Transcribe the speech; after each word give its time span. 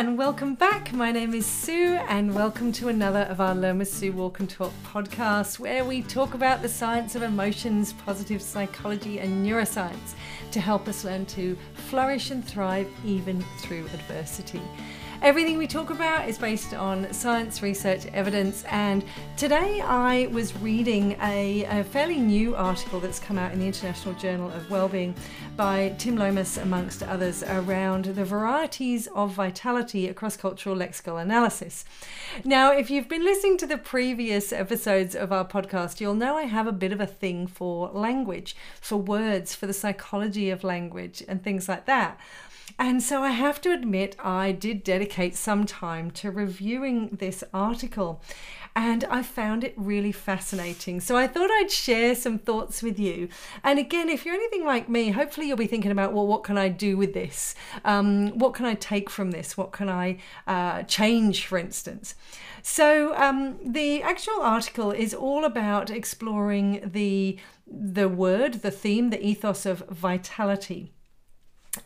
and 0.00 0.16
welcome 0.16 0.54
back. 0.54 0.94
My 0.94 1.12
name 1.12 1.34
is 1.34 1.44
Sue, 1.44 1.98
and 2.08 2.34
welcome 2.34 2.72
to 2.72 2.88
another 2.88 3.24
of 3.24 3.38
our 3.38 3.54
with 3.76 3.92
Sue 3.92 4.12
Walk 4.12 4.40
and 4.40 4.48
Talk 4.48 4.72
podcasts, 4.82 5.58
where 5.58 5.84
we 5.84 6.00
talk 6.00 6.32
about 6.32 6.62
the 6.62 6.70
science 6.70 7.16
of 7.16 7.22
emotions, 7.22 7.92
positive 7.92 8.40
psychology, 8.40 9.18
and 9.18 9.44
neuroscience 9.44 10.14
to 10.52 10.58
help 10.58 10.88
us 10.88 11.04
learn 11.04 11.26
to 11.26 11.54
flourish 11.74 12.30
and 12.30 12.42
thrive 12.42 12.88
even 13.04 13.44
through 13.58 13.84
adversity. 13.92 14.62
Everything 15.22 15.58
we 15.58 15.66
talk 15.66 15.90
about 15.90 16.26
is 16.30 16.38
based 16.38 16.72
on 16.72 17.12
science, 17.12 17.62
research, 17.62 18.06
evidence, 18.06 18.64
and 18.70 19.04
today 19.36 19.82
I 19.82 20.28
was 20.32 20.56
reading 20.56 21.14
a, 21.20 21.64
a, 21.64 21.84
fairly 21.84 22.18
new 22.18 22.56
article 22.56 23.00
that's 23.00 23.18
come 23.18 23.36
out 23.36 23.52
in 23.52 23.58
the 23.58 23.66
International 23.66 24.14
Journal 24.14 24.50
of 24.50 24.70
Wellbeing 24.70 25.14
by 25.58 25.94
Tim 25.98 26.16
Lomas, 26.16 26.56
amongst 26.56 27.02
others, 27.02 27.42
around 27.42 28.06
the 28.06 28.24
varieties 28.24 29.08
of 29.08 29.32
vitality 29.32 30.08
across 30.08 30.38
cultural 30.38 30.74
lexical 30.74 31.20
analysis. 31.20 31.84
Now, 32.42 32.72
if 32.72 32.88
you've 32.88 33.08
been 33.08 33.24
listening 33.24 33.58
to 33.58 33.66
the 33.66 33.76
previous 33.76 34.54
episodes 34.54 35.14
of 35.14 35.32
our 35.32 35.44
podcast, 35.44 36.00
you'll 36.00 36.14
know 36.14 36.38
I 36.38 36.44
have 36.44 36.66
a 36.66 36.72
bit 36.72 36.92
of 36.92 37.00
a 37.00 37.06
thing 37.06 37.46
for 37.46 37.90
language, 37.90 38.56
for 38.80 38.96
words, 38.96 39.54
for 39.54 39.66
the 39.66 39.74
psychology 39.74 40.48
of 40.48 40.64
language, 40.64 41.22
and 41.28 41.44
things 41.44 41.68
like 41.68 41.84
that. 41.84 42.18
And 42.78 43.02
so 43.02 43.22
I 43.22 43.32
have 43.32 43.60
to 43.62 43.72
admit, 43.72 44.16
I 44.18 44.52
did 44.52 44.82
dedicate 44.82 45.09
some 45.36 45.66
time 45.66 46.10
to 46.12 46.30
reviewing 46.30 47.08
this 47.20 47.44
article 47.52 48.22
and 48.76 49.04
I 49.04 49.22
found 49.22 49.64
it 49.64 49.74
really 49.76 50.12
fascinating. 50.12 51.00
So 51.00 51.16
I 51.16 51.26
thought 51.26 51.50
I'd 51.50 51.70
share 51.70 52.14
some 52.14 52.38
thoughts 52.38 52.82
with 52.82 52.98
you. 52.98 53.28
And 53.64 53.78
again, 53.78 54.08
if 54.08 54.24
you're 54.24 54.34
anything 54.34 54.64
like 54.64 54.88
me, 54.88 55.10
hopefully 55.10 55.48
you'll 55.48 55.56
be 55.56 55.66
thinking 55.66 55.90
about, 55.90 56.12
well, 56.12 56.26
what 56.26 56.44
can 56.44 56.56
I 56.56 56.68
do 56.68 56.96
with 56.96 57.12
this? 57.12 57.54
Um, 57.84 58.38
what 58.38 58.54
can 58.54 58.66
I 58.66 58.74
take 58.74 59.10
from 59.10 59.32
this? 59.32 59.56
What 59.56 59.72
can 59.72 59.88
I 59.88 60.18
uh, 60.46 60.84
change, 60.84 61.46
for 61.46 61.58
instance? 61.58 62.14
So 62.62 63.14
um, 63.16 63.58
the 63.64 64.02
actual 64.02 64.40
article 64.40 64.92
is 64.92 65.14
all 65.14 65.44
about 65.44 65.90
exploring 65.90 66.90
the 66.92 67.38
the 67.72 68.08
word, 68.08 68.62
the 68.62 68.70
theme, 68.72 69.10
the 69.10 69.24
ethos 69.24 69.64
of 69.64 69.78
vitality 69.88 70.92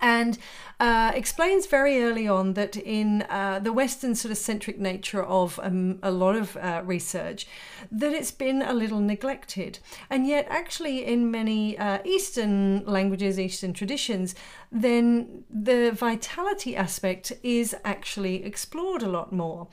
and 0.00 0.38
uh, 0.80 1.12
explains 1.14 1.66
very 1.66 2.02
early 2.02 2.26
on 2.26 2.54
that 2.54 2.76
in 2.76 3.22
uh, 3.28 3.58
the 3.58 3.72
Western 3.72 4.14
sort 4.14 4.32
of 4.32 4.38
centric 4.38 4.78
nature 4.78 5.22
of 5.22 5.60
um, 5.62 5.98
a 6.02 6.10
lot 6.10 6.36
of 6.36 6.56
uh, 6.56 6.82
research, 6.84 7.46
that 7.92 8.12
it's 8.12 8.30
been 8.30 8.62
a 8.62 8.72
little 8.72 9.00
neglected. 9.00 9.78
And 10.08 10.26
yet, 10.26 10.46
actually, 10.48 11.04
in 11.04 11.30
many 11.30 11.78
uh, 11.78 11.98
Eastern 12.04 12.84
languages, 12.86 13.38
Eastern 13.38 13.72
traditions, 13.72 14.34
then 14.72 15.44
the 15.50 15.92
vitality 15.92 16.74
aspect 16.76 17.32
is 17.42 17.76
actually 17.84 18.44
explored 18.44 19.02
a 19.02 19.08
lot 19.08 19.32
more. 19.32 19.68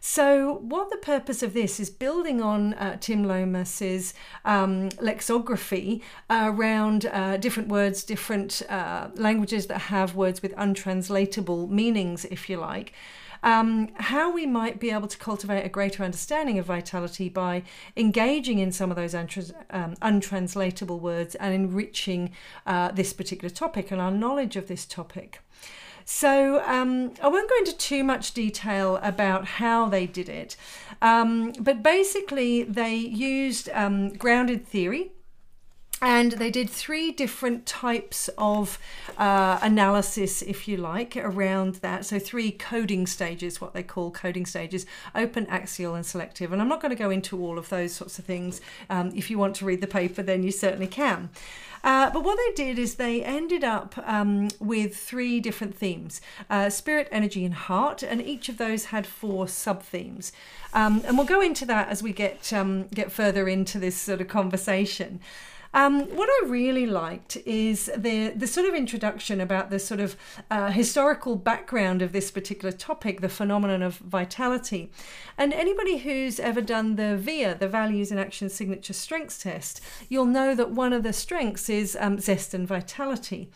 So, 0.00 0.58
what 0.62 0.90
the 0.90 0.96
purpose 0.96 1.42
of 1.42 1.54
this 1.54 1.80
is 1.80 1.90
building 1.90 2.40
on 2.40 2.74
uh, 2.74 2.96
Tim 3.00 3.24
Lomas's 3.24 4.14
um, 4.44 4.90
lexicography 5.00 6.02
around 6.30 7.06
uh, 7.06 7.36
different 7.38 7.68
words, 7.68 8.04
different 8.04 8.62
uh, 8.68 9.08
languages 9.14 9.66
that 9.66 9.82
have 9.82 10.14
words 10.14 10.42
with 10.42 10.52
untranslatable 10.56 11.68
meanings, 11.68 12.24
if 12.26 12.48
you 12.48 12.58
like. 12.58 12.92
Um, 13.42 13.90
how 13.94 14.32
we 14.32 14.46
might 14.46 14.80
be 14.80 14.90
able 14.90 15.08
to 15.08 15.18
cultivate 15.18 15.64
a 15.64 15.68
greater 15.68 16.02
understanding 16.02 16.58
of 16.58 16.66
vitality 16.66 17.28
by 17.28 17.62
engaging 17.96 18.58
in 18.58 18.72
some 18.72 18.90
of 18.90 18.96
those 18.96 19.14
untrans- 19.14 19.52
um, 19.70 19.94
untranslatable 20.02 20.98
words 20.98 21.34
and 21.36 21.54
enriching 21.54 22.32
uh, 22.66 22.90
this 22.90 23.12
particular 23.12 23.50
topic 23.50 23.90
and 23.90 24.00
our 24.00 24.10
knowledge 24.10 24.56
of 24.56 24.68
this 24.68 24.84
topic. 24.84 25.40
So 26.08 26.62
um, 26.64 27.14
I 27.20 27.26
won't 27.26 27.50
go 27.50 27.56
into 27.58 27.76
too 27.76 28.04
much 28.04 28.32
detail 28.32 29.00
about 29.02 29.44
how 29.44 29.88
they 29.88 30.06
did 30.06 30.28
it, 30.28 30.56
um, 31.02 31.52
but 31.58 31.82
basically 31.82 32.62
they 32.62 32.94
used 32.94 33.68
um, 33.72 34.10
grounded 34.10 34.64
theory 34.68 35.10
and 36.02 36.32
they 36.32 36.50
did 36.50 36.68
three 36.68 37.10
different 37.10 37.64
types 37.64 38.28
of 38.36 38.78
uh, 39.16 39.58
analysis, 39.62 40.42
if 40.42 40.68
you 40.68 40.76
like, 40.76 41.16
around 41.16 41.76
that. 41.76 42.04
So, 42.04 42.18
three 42.18 42.50
coding 42.52 43.06
stages, 43.06 43.60
what 43.60 43.72
they 43.72 43.82
call 43.82 44.10
coding 44.10 44.44
stages 44.44 44.84
open, 45.14 45.46
axial, 45.46 45.94
and 45.94 46.04
selective. 46.04 46.52
And 46.52 46.60
I'm 46.60 46.68
not 46.68 46.82
going 46.82 46.90
to 46.90 47.02
go 47.02 47.08
into 47.08 47.40
all 47.40 47.58
of 47.58 47.70
those 47.70 47.94
sorts 47.94 48.18
of 48.18 48.26
things. 48.26 48.60
Um, 48.90 49.10
if 49.16 49.30
you 49.30 49.38
want 49.38 49.56
to 49.56 49.64
read 49.64 49.80
the 49.80 49.86
paper, 49.86 50.22
then 50.22 50.42
you 50.42 50.52
certainly 50.52 50.86
can. 50.86 51.30
Uh, 51.86 52.10
but 52.10 52.24
what 52.24 52.36
they 52.36 52.64
did 52.64 52.80
is 52.80 52.96
they 52.96 53.22
ended 53.22 53.62
up 53.62 53.94
um, 53.98 54.48
with 54.58 54.96
three 54.96 55.38
different 55.38 55.76
themes 55.76 56.20
uh, 56.50 56.68
spirit, 56.68 57.08
energy, 57.12 57.44
and 57.44 57.54
heart. 57.54 58.02
And 58.02 58.20
each 58.20 58.48
of 58.48 58.58
those 58.58 58.86
had 58.86 59.06
four 59.06 59.46
sub 59.46 59.84
themes. 59.84 60.32
Um, 60.74 61.02
and 61.06 61.16
we'll 61.16 61.28
go 61.28 61.40
into 61.40 61.64
that 61.66 61.88
as 61.88 62.02
we 62.02 62.12
get, 62.12 62.52
um, 62.52 62.88
get 62.88 63.12
further 63.12 63.48
into 63.48 63.78
this 63.78 63.96
sort 63.96 64.20
of 64.20 64.26
conversation. 64.26 65.20
Um, 65.74 66.02
what 66.16 66.28
I 66.28 66.46
really 66.46 66.86
liked 66.86 67.36
is 67.44 67.90
the 67.96 68.28
the 68.30 68.46
sort 68.46 68.66
of 68.66 68.74
introduction 68.74 69.40
about 69.40 69.70
the 69.70 69.78
sort 69.78 70.00
of 70.00 70.16
uh, 70.50 70.70
historical 70.70 71.36
background 71.36 72.02
of 72.02 72.12
this 72.12 72.30
particular 72.30 72.72
topic, 72.72 73.20
the 73.20 73.28
phenomenon 73.28 73.82
of 73.82 73.96
vitality. 73.98 74.90
And 75.36 75.52
anybody 75.52 75.98
who's 75.98 76.40
ever 76.40 76.60
done 76.60 76.96
the 76.96 77.16
VIA, 77.16 77.56
the 77.58 77.68
Values 77.68 78.10
in 78.10 78.18
Action 78.18 78.48
Signature 78.48 78.92
Strengths 78.92 79.38
Test, 79.38 79.80
you'll 80.08 80.24
know 80.24 80.54
that 80.54 80.70
one 80.70 80.92
of 80.92 81.02
the 81.02 81.12
strengths 81.12 81.68
is 81.68 81.96
um, 82.00 82.18
zest 82.18 82.54
and 82.54 82.66
vitality. 82.66 83.50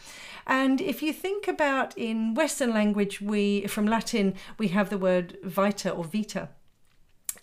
And 0.47 0.81
if 0.81 1.03
you 1.03 1.13
think 1.13 1.49
about 1.49 1.97
in 1.97 2.35
Western 2.35 2.71
language, 2.71 3.21
we 3.21 3.67
from 3.67 3.87
Latin 3.87 4.35
we 4.59 4.69
have 4.69 4.91
the 4.91 4.99
word 4.99 5.39
vita 5.43 5.91
or 5.91 6.05
vita 6.05 6.51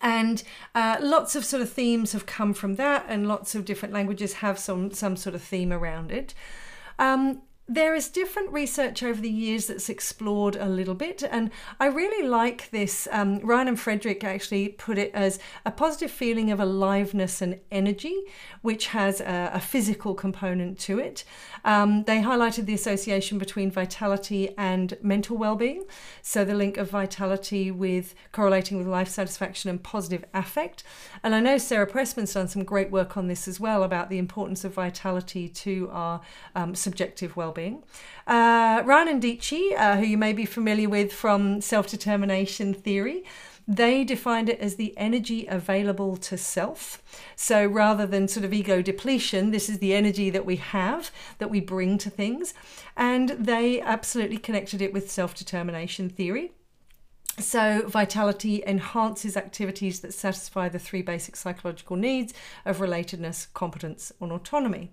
and 0.01 0.43
uh, 0.75 0.97
lots 1.01 1.35
of 1.35 1.43
sort 1.45 1.61
of 1.61 1.71
themes 1.71 2.11
have 2.13 2.25
come 2.25 2.53
from 2.53 2.75
that 2.75 3.05
and 3.07 3.27
lots 3.27 3.55
of 3.55 3.65
different 3.65 3.93
languages 3.93 4.33
have 4.33 4.59
some 4.59 4.91
some 4.91 5.15
sort 5.15 5.35
of 5.35 5.41
theme 5.41 5.73
around 5.73 6.11
it. 6.11 6.33
Um, 6.99 7.41
there 7.69 7.93
is 7.93 8.07
different 8.07 8.49
research 8.53 9.03
over 9.03 9.19
the 9.19 9.29
years 9.29 9.67
that's 9.67 9.89
explored 9.89 10.55
a 10.55 10.69
little 10.69 10.93
bit, 10.93 11.21
and 11.21 11.51
I 11.81 11.87
really 11.87 12.25
like 12.25 12.69
this. 12.71 13.09
Um, 13.11 13.39
Ryan 13.39 13.67
and 13.67 13.79
Frederick 13.79 14.23
actually 14.23 14.69
put 14.69 14.97
it 14.97 15.11
as 15.13 15.37
a 15.65 15.71
positive 15.71 16.09
feeling 16.09 16.49
of 16.49 16.61
aliveness 16.61 17.41
and 17.41 17.59
energy, 17.69 18.21
which 18.61 18.87
has 18.87 19.19
a, 19.19 19.51
a 19.53 19.59
physical 19.59 20.15
component 20.15 20.79
to 20.79 20.97
it. 20.97 21.25
Um, 21.65 22.05
they 22.05 22.21
highlighted 22.21 22.67
the 22.67 22.73
association 22.73 23.37
between 23.37 23.69
vitality 23.69 24.55
and 24.57 24.97
mental 25.01 25.35
well-being, 25.35 25.83
so 26.21 26.45
the 26.45 26.55
link 26.55 26.77
of 26.77 26.89
vitality 26.89 27.69
with 27.69 28.15
correlating 28.31 28.77
with 28.77 28.87
life 28.87 29.09
satisfaction 29.09 29.69
and 29.69 29.83
positive 29.83 30.23
affect. 30.33 30.85
And 31.21 31.35
I 31.35 31.41
know 31.41 31.57
Sarah 31.57 31.87
Pressman's 31.87 32.33
done 32.33 32.47
some 32.47 32.63
great 32.63 32.91
work 32.91 33.17
on 33.17 33.27
this 33.27 33.45
as 33.45 33.59
well 33.59 33.83
about 33.83 34.09
the 34.09 34.19
importance 34.19 34.63
of 34.63 34.73
vitality 34.73 35.49
to 35.49 35.89
our 35.91 36.21
um, 36.55 36.73
subjective 36.73 37.35
well-being 37.35 37.56
well-being. 37.57 37.83
Uh, 38.25 38.83
Ryan 38.85 39.07
and 39.07 39.23
Deci, 39.23 39.77
uh, 39.77 39.97
who 39.97 40.05
you 40.05 40.17
may 40.17 40.33
be 40.33 40.45
familiar 40.45 40.89
with 40.89 41.11
from 41.11 41.61
self-determination 41.61 42.73
theory, 42.73 43.23
they 43.67 44.05
defined 44.05 44.47
it 44.47 44.59
as 44.61 44.75
the 44.75 44.97
energy 44.97 45.45
available 45.47 46.15
to 46.15 46.37
self. 46.37 47.01
So 47.35 47.65
rather 47.65 48.05
than 48.05 48.29
sort 48.29 48.45
of 48.45 48.53
ego 48.53 48.81
depletion, 48.81 49.51
this 49.51 49.69
is 49.69 49.79
the 49.79 49.93
energy 49.93 50.29
that 50.29 50.45
we 50.45 50.55
have, 50.55 51.11
that 51.39 51.49
we 51.49 51.59
bring 51.59 51.97
to 51.97 52.09
things. 52.09 52.53
And 52.95 53.29
they 53.29 53.81
absolutely 53.81 54.37
connected 54.37 54.81
it 54.81 54.93
with 54.93 55.11
self 55.11 55.35
determination 55.35 56.09
theory. 56.09 56.51
So, 57.39 57.83
vitality 57.87 58.63
enhances 58.65 59.37
activities 59.37 59.99
that 59.99 60.11
satisfy 60.11 60.69
the 60.69 60.79
three 60.79 61.03
basic 61.03 61.35
psychological 61.35 61.95
needs 61.95 62.33
of 62.65 62.77
relatedness, 62.77 63.53
competence, 63.53 64.11
and 64.19 64.31
autonomy. 64.31 64.89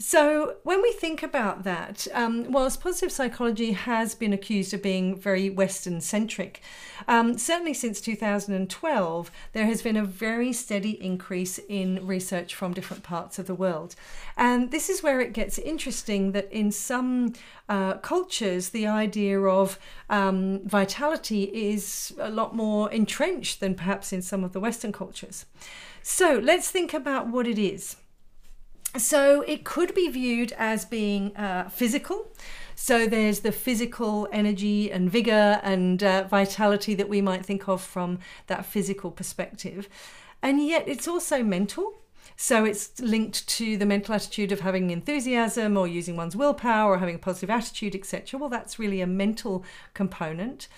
So, 0.00 0.54
when 0.62 0.80
we 0.80 0.92
think 0.92 1.24
about 1.24 1.64
that, 1.64 2.06
um, 2.14 2.52
whilst 2.52 2.80
positive 2.80 3.10
psychology 3.10 3.72
has 3.72 4.14
been 4.14 4.32
accused 4.32 4.72
of 4.72 4.80
being 4.80 5.16
very 5.16 5.50
Western 5.50 6.00
centric, 6.00 6.62
um, 7.08 7.36
certainly 7.36 7.74
since 7.74 8.00
2012, 8.00 9.30
there 9.54 9.66
has 9.66 9.82
been 9.82 9.96
a 9.96 10.04
very 10.04 10.52
steady 10.52 11.02
increase 11.02 11.58
in 11.68 12.06
research 12.06 12.54
from 12.54 12.74
different 12.74 13.02
parts 13.02 13.40
of 13.40 13.48
the 13.48 13.56
world. 13.56 13.96
And 14.36 14.70
this 14.70 14.88
is 14.88 15.02
where 15.02 15.20
it 15.20 15.32
gets 15.32 15.58
interesting 15.58 16.30
that 16.30 16.48
in 16.52 16.70
some 16.70 17.32
uh, 17.68 17.94
cultures, 17.94 18.68
the 18.68 18.86
idea 18.86 19.40
of 19.40 19.80
um, 20.08 20.60
vitality 20.64 21.50
is 21.52 22.14
a 22.20 22.30
lot 22.30 22.54
more 22.54 22.88
entrenched 22.92 23.58
than 23.58 23.74
perhaps 23.74 24.12
in 24.12 24.22
some 24.22 24.44
of 24.44 24.52
the 24.52 24.60
Western 24.60 24.92
cultures. 24.92 25.44
So, 26.04 26.40
let's 26.40 26.70
think 26.70 26.94
about 26.94 27.26
what 27.26 27.48
it 27.48 27.58
is. 27.58 27.96
So 28.96 29.42
it 29.42 29.64
could 29.64 29.94
be 29.94 30.08
viewed 30.08 30.52
as 30.52 30.84
being 30.84 31.36
uh, 31.36 31.68
physical. 31.68 32.28
So 32.74 33.06
there's 33.06 33.40
the 33.40 33.52
physical 33.52 34.28
energy 34.32 34.90
and 34.90 35.10
vigor 35.10 35.60
and 35.62 36.02
uh, 36.02 36.24
vitality 36.24 36.94
that 36.94 37.08
we 37.08 37.20
might 37.20 37.44
think 37.44 37.68
of 37.68 37.82
from 37.82 38.20
that 38.46 38.64
physical 38.64 39.10
perspective. 39.10 39.88
And 40.42 40.64
yet 40.64 40.86
it's 40.86 41.08
also 41.08 41.42
mental. 41.42 41.94
So 42.36 42.64
it's 42.64 43.00
linked 43.00 43.48
to 43.48 43.76
the 43.76 43.84
mental 43.84 44.14
attitude 44.14 44.52
of 44.52 44.60
having 44.60 44.90
enthusiasm 44.90 45.76
or 45.76 45.88
using 45.88 46.16
one's 46.16 46.36
willpower 46.36 46.92
or 46.92 46.98
having 46.98 47.16
a 47.16 47.18
positive 47.18 47.50
attitude, 47.50 47.96
etc. 47.96 48.38
Well, 48.38 48.48
that's 48.48 48.78
really 48.78 49.00
a 49.00 49.08
mental 49.08 49.64
component. 49.92 50.68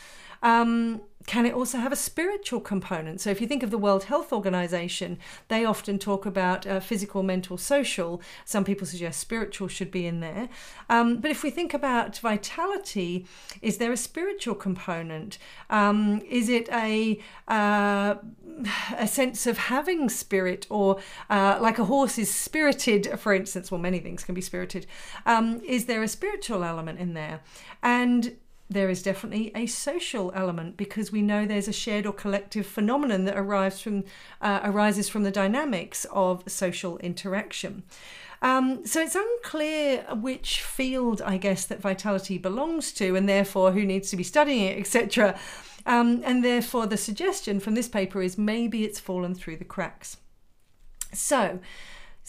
Um, 0.43 1.03
can 1.27 1.45
it 1.45 1.55
also 1.55 1.79
have 1.79 1.93
a 1.93 1.97
spiritual 1.97 2.61
component? 2.61 3.21
So, 3.21 3.31
if 3.31 3.41
you 3.41 3.47
think 3.47 3.63
of 3.63 3.71
the 3.71 3.79
World 3.79 4.05
Health 4.05 4.33
Organization, 4.33 5.19
they 5.49 5.65
often 5.65 5.99
talk 5.99 6.25
about 6.25 6.67
uh, 6.67 6.81
physical, 6.81 7.23
mental, 7.23 7.59
social. 7.59 8.23
Some 8.47 8.65
people 8.65 8.87
suggest 8.87 9.21
spiritual 9.21 9.69
should 9.69 9.91
be 9.91 10.07
in 10.07 10.21
there. 10.21 10.49
Um, 10.89 11.19
but 11.19 11.31
if 11.31 11.43
we 11.43 11.51
think 11.51 11.75
about 11.75 12.19
vitality, 12.19 13.27
is 13.61 13.77
there 13.77 13.93
a 13.93 13.99
spiritual 13.99 14.55
component? 14.55 15.39
Um, 15.69 16.23
is 16.29 16.49
it 16.49 16.69
a 16.71 17.21
uh, 17.47 18.15
a 18.97 19.07
sense 19.07 19.47
of 19.47 19.59
having 19.59 20.09
spirit, 20.09 20.67
or 20.71 21.01
uh, 21.29 21.59
like 21.61 21.79
a 21.79 21.85
horse 21.85 22.19
is 22.19 22.33
spirited, 22.33 23.21
for 23.21 23.35
instance? 23.35 23.71
Well, 23.71 23.81
many 23.81 23.99
things 24.01 24.25
can 24.25 24.35
be 24.35 24.41
spirited. 24.41 24.87
Um, 25.27 25.61
is 25.67 25.85
there 25.85 26.03
a 26.03 26.09
spiritual 26.09 26.65
element 26.65 26.99
in 26.99 27.13
there? 27.13 27.41
And 27.83 28.37
there 28.71 28.89
is 28.89 29.03
definitely 29.03 29.51
a 29.55 29.67
social 29.67 30.33
element 30.35 30.77
because 30.77 31.11
we 31.11 31.21
know 31.21 31.45
there's 31.45 31.69
a 31.69 31.73
shared 31.73 32.07
or 32.07 32.13
collective 32.13 32.65
phenomenon 32.65 33.25
that 33.25 33.37
arrives 33.37 33.81
from, 33.81 34.05
uh, 34.41 34.61
arises 34.63 35.09
from 35.09 35.25
the 35.25 35.31
dynamics 35.33 36.07
of 36.13 36.45
social 36.47 36.97
interaction. 36.99 37.83
Um, 38.43 38.87
so 38.87 39.01
it's 39.01 39.17
unclear 39.17 40.07
which 40.15 40.63
field, 40.63 41.21
I 41.21 41.37
guess, 41.37 41.67
that 41.67 41.81
vitality 41.81 42.39
belongs 42.39 42.93
to, 42.95 43.17
and 43.17 43.29
therefore 43.29 43.73
who 43.73 43.85
needs 43.85 44.09
to 44.11 44.17
be 44.17 44.23
studying 44.23 44.65
it, 44.65 44.79
etc. 44.79 45.39
Um, 45.85 46.23
and 46.25 46.45
therefore, 46.45 46.87
the 46.87 46.97
suggestion 46.97 47.61
from 47.61 47.75
this 47.75 47.89
paper 47.89 48.23
is 48.23 48.39
maybe 48.39 48.85
it's 48.85 49.01
fallen 49.01 49.35
through 49.35 49.57
the 49.57 49.65
cracks. 49.65 50.17
So, 51.13 51.59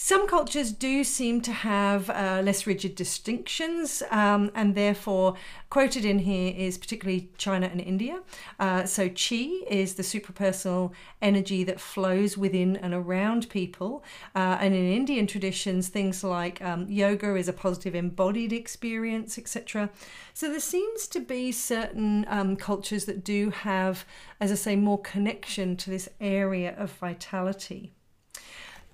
some 0.04 0.28
cultures 0.28 0.72
do 0.72 1.04
seem 1.04 1.42
to 1.42 1.52
have 1.52 2.10
uh, 2.10 2.42
less 2.44 2.66
rigid 2.66 2.96
distinctions, 2.96 4.02
um, 4.10 4.50
and 4.56 4.74
therefore, 4.74 5.36
quoted 5.70 6.06
in 6.06 6.18
here 6.18 6.56
is 6.58 6.80
particularly 6.80 7.30
China 7.38 7.68
and 7.68 7.80
India. 7.80 8.24
Uh, 8.60 8.84
so, 8.86 9.10
qi 9.10 9.62
is 9.70 9.94
the 9.94 10.02
suprapersonal 10.02 10.92
energy 11.22 11.64
that 11.66 11.80
flows 11.80 12.36
within 12.36 12.78
and 12.78 12.96
around 12.96 13.48
people. 13.50 14.04
Uh, 14.34 14.58
and 14.60 14.74
in 14.74 14.92
Indian 14.92 15.28
traditions, 15.28 15.88
things 15.88 16.24
like 16.24 16.60
um, 16.64 16.90
yoga 16.90 17.36
is 17.36 17.48
a 17.48 17.54
positive 17.54 17.94
embodied 17.94 18.52
experience, 18.52 19.38
etc. 19.38 19.92
So, 20.34 20.50
there 20.50 20.60
seems 20.60 21.06
to 21.10 21.20
be 21.20 21.52
certain 21.52 22.26
um, 22.28 22.56
cultures 22.56 23.06
that 23.06 23.24
do 23.24 23.52
have, 23.52 24.04
as 24.40 24.52
I 24.52 24.56
say, 24.56 24.76
more 24.76 25.00
connection 25.00 25.78
to 25.78 25.92
this 25.92 26.10
area 26.20 26.76
of 26.76 26.90
vitality. 26.90 27.94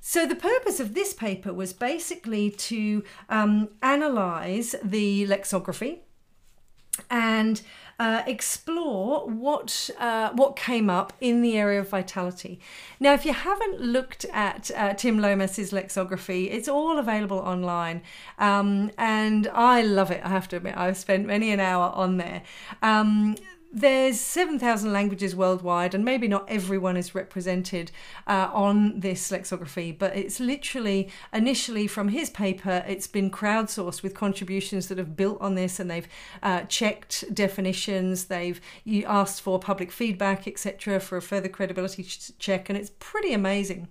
So, 0.10 0.26
the 0.26 0.38
purpose 0.38 0.80
of 0.80 0.94
this 0.94 1.14
paper 1.14 1.52
was 1.54 1.74
basically 1.74 2.50
to 2.50 3.04
um, 3.28 3.68
analyse 3.84 4.74
the 4.82 5.28
lexicography 5.28 6.04
and 7.10 7.62
uh, 8.00 8.24
explore 8.26 9.28
what 9.28 9.90
uh, 10.00 10.30
what 10.32 10.56
came 10.56 10.90
up 10.90 11.12
in 11.20 11.42
the 11.42 11.58
area 11.58 11.82
of 11.82 11.90
vitality. 11.90 12.62
Now, 13.02 13.16
if 13.16 13.26
you 13.26 13.34
haven't 13.34 13.82
looked 13.82 14.24
at 14.32 14.72
uh, 14.78 14.94
Tim 14.94 15.20
Lomas's 15.20 15.74
lexicography, 15.74 16.52
it's 16.52 16.70
all 16.70 16.98
available 16.98 17.40
online, 17.40 18.02
um, 18.40 18.92
and 18.98 19.50
I 19.54 19.82
love 19.82 20.10
it. 20.10 20.22
I 20.24 20.30
have 20.30 20.48
to 20.50 20.56
admit, 20.56 20.78
I've 20.78 20.96
spent 20.96 21.26
many 21.26 21.52
an 21.52 21.60
hour 21.60 21.92
on 21.94 22.16
there. 22.16 22.44
Um, 22.82 23.36
there's 23.72 24.20
7,000 24.20 24.94
languages 24.94 25.36
worldwide, 25.36 25.94
and 25.94 26.04
maybe 26.06 26.28
not 26.28 26.46
everyone 26.48 26.98
is 26.98 27.14
represented 27.14 27.92
uh, 28.26 28.50
on 28.54 29.00
this 29.00 29.30
lexicography, 29.32 29.92
but 29.92 30.16
it's 30.16 30.40
literally 30.40 31.10
initially 31.34 31.88
from 31.88 32.10
his 32.10 32.30
paper, 32.30 32.84
it's 32.88 33.08
been 33.08 33.30
crowdsourced 33.30 34.04
with 34.04 34.14
contributions 34.14 34.88
that 34.88 34.98
have 34.98 35.16
built 35.16 35.40
on 35.42 35.56
this 35.56 35.80
and 35.80 35.92
they've 35.92 36.08
uh, 36.44 36.62
checked 36.62 37.24
definitions, 37.34 38.26
they've 38.26 38.62
asked 39.06 39.42
for 39.42 39.60
public 39.60 39.92
feedback, 39.92 40.48
etc., 40.48 41.00
for 41.00 41.18
a 41.18 41.22
further 41.22 41.50
credibility 41.50 42.04
check, 42.40 42.70
and 42.70 42.78
it's 42.78 42.92
pretty 43.00 43.34
amazing. 43.34 43.88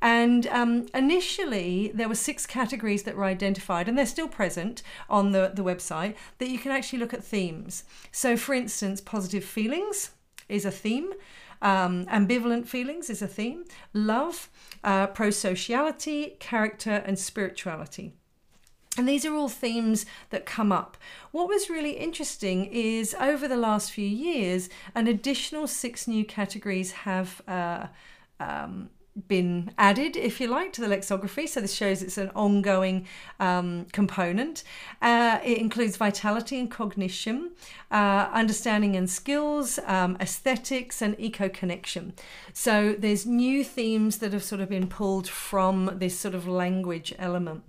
And 0.00 0.46
um, 0.48 0.86
initially, 0.94 1.90
there 1.92 2.08
were 2.08 2.14
six 2.14 2.46
categories 2.46 3.02
that 3.02 3.16
were 3.16 3.24
identified, 3.24 3.88
and 3.88 3.98
they're 3.98 4.06
still 4.06 4.28
present 4.28 4.82
on 5.10 5.32
the, 5.32 5.50
the 5.52 5.64
website, 5.64 6.14
that 6.38 6.48
you 6.48 6.58
can 6.58 6.70
actually 6.70 7.00
look 7.00 7.14
at 7.14 7.24
themes. 7.24 7.84
So, 8.12 8.36
for 8.36 8.54
instance, 8.54 9.00
positive 9.00 9.44
feelings 9.44 10.10
is 10.48 10.64
a 10.64 10.70
theme. 10.70 11.12
Um, 11.60 12.06
ambivalent 12.06 12.68
feelings 12.68 13.10
is 13.10 13.22
a 13.22 13.26
theme. 13.26 13.64
Love, 13.92 14.48
uh, 14.84 15.08
pro 15.08 15.30
sociality, 15.30 16.36
character, 16.38 17.02
and 17.04 17.18
spirituality. 17.18 18.12
And 18.96 19.08
these 19.08 19.24
are 19.24 19.34
all 19.34 19.48
themes 19.48 20.06
that 20.30 20.44
come 20.44 20.72
up. 20.72 20.96
What 21.30 21.48
was 21.48 21.70
really 21.70 21.92
interesting 21.92 22.66
is 22.66 23.14
over 23.20 23.46
the 23.46 23.56
last 23.56 23.92
few 23.92 24.06
years, 24.06 24.68
an 24.94 25.06
additional 25.06 25.66
six 25.68 26.08
new 26.08 26.24
categories 26.24 26.92
have 26.92 27.40
uh, 27.46 27.86
um, 28.40 28.90
been 29.26 29.72
added, 29.78 30.16
if 30.16 30.40
you 30.40 30.46
like, 30.46 30.72
to 30.74 30.80
the 30.80 30.88
lexicography. 30.88 31.46
So 31.46 31.60
this 31.60 31.74
shows 31.74 32.02
it's 32.02 32.18
an 32.18 32.30
ongoing 32.34 33.06
um, 33.40 33.86
component. 33.92 34.62
Uh, 35.02 35.38
it 35.44 35.58
includes 35.58 35.96
vitality 35.96 36.58
and 36.60 36.70
cognition, 36.70 37.50
uh, 37.90 38.28
understanding 38.32 38.94
and 38.96 39.08
skills, 39.10 39.78
um, 39.86 40.16
aesthetics, 40.20 41.02
and 41.02 41.16
eco 41.18 41.48
connection. 41.48 42.12
So 42.52 42.94
there's 42.96 43.26
new 43.26 43.64
themes 43.64 44.18
that 44.18 44.32
have 44.32 44.44
sort 44.44 44.60
of 44.60 44.68
been 44.68 44.86
pulled 44.86 45.28
from 45.28 45.98
this 45.98 46.18
sort 46.18 46.34
of 46.34 46.46
language 46.46 47.14
element. 47.18 47.64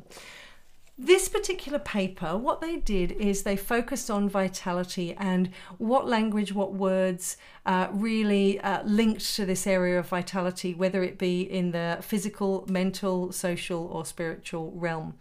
This 1.01 1.29
particular 1.29 1.79
paper, 1.79 2.35
what 2.35 2.59
they 2.59 2.75
did 2.75 3.13
is 3.13 3.43
they 3.43 3.55
focused 3.55 4.11
on 4.11 4.27
vitality 4.27 5.15
and 5.17 5.49
what 5.77 6.05
language, 6.05 6.51
what 6.51 6.73
words 6.73 7.37
uh, 7.65 7.87
really 7.93 8.59
uh, 8.59 8.83
linked 8.83 9.33
to 9.37 9.45
this 9.45 9.65
area 9.65 9.97
of 9.97 10.09
vitality, 10.09 10.73
whether 10.73 11.01
it 11.01 11.17
be 11.17 11.41
in 11.41 11.71
the 11.71 11.99
physical, 12.01 12.65
mental, 12.67 13.31
social, 13.31 13.85
or 13.85 14.03
spiritual 14.03 14.73
realm. 14.75 15.13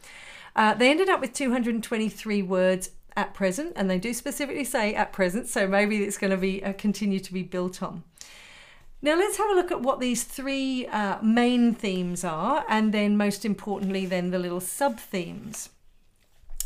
Uh, 0.57 0.75
they 0.75 0.91
ended 0.91 1.09
up 1.09 1.21
with 1.21 1.33
223 1.33 2.43
words 2.43 2.91
at 3.17 3.33
present, 3.33 3.73
and 3.77 3.89
they 3.89 4.01
do 4.01 4.13
specifically 4.13 4.65
say 4.65 4.97
at 4.97 5.13
present, 5.13 5.47
so 5.47 5.69
maybe 5.69 6.03
it's 6.03 6.19
going 6.19 6.33
to 6.33 6.37
be 6.37 6.65
uh, 6.65 6.73
continue 6.73 7.21
to 7.21 7.33
be 7.33 7.45
built 7.45 7.85
on. 7.85 8.03
Now, 9.01 9.17
let's 9.17 9.37
have 9.37 9.51
a 9.51 9.55
look 9.55 9.71
at 9.71 9.81
what 9.81 10.01
these 10.01 10.25
three 10.25 10.87
uh, 10.87 11.23
main 11.23 11.73
themes 11.73 12.25
are, 12.25 12.65
and 12.69 12.93
then, 12.93 13.17
most 13.17 13.45
importantly, 13.45 14.07
then 14.07 14.31
the 14.31 14.39
little 14.39 14.61
sub 14.61 14.99
themes. 14.99 15.71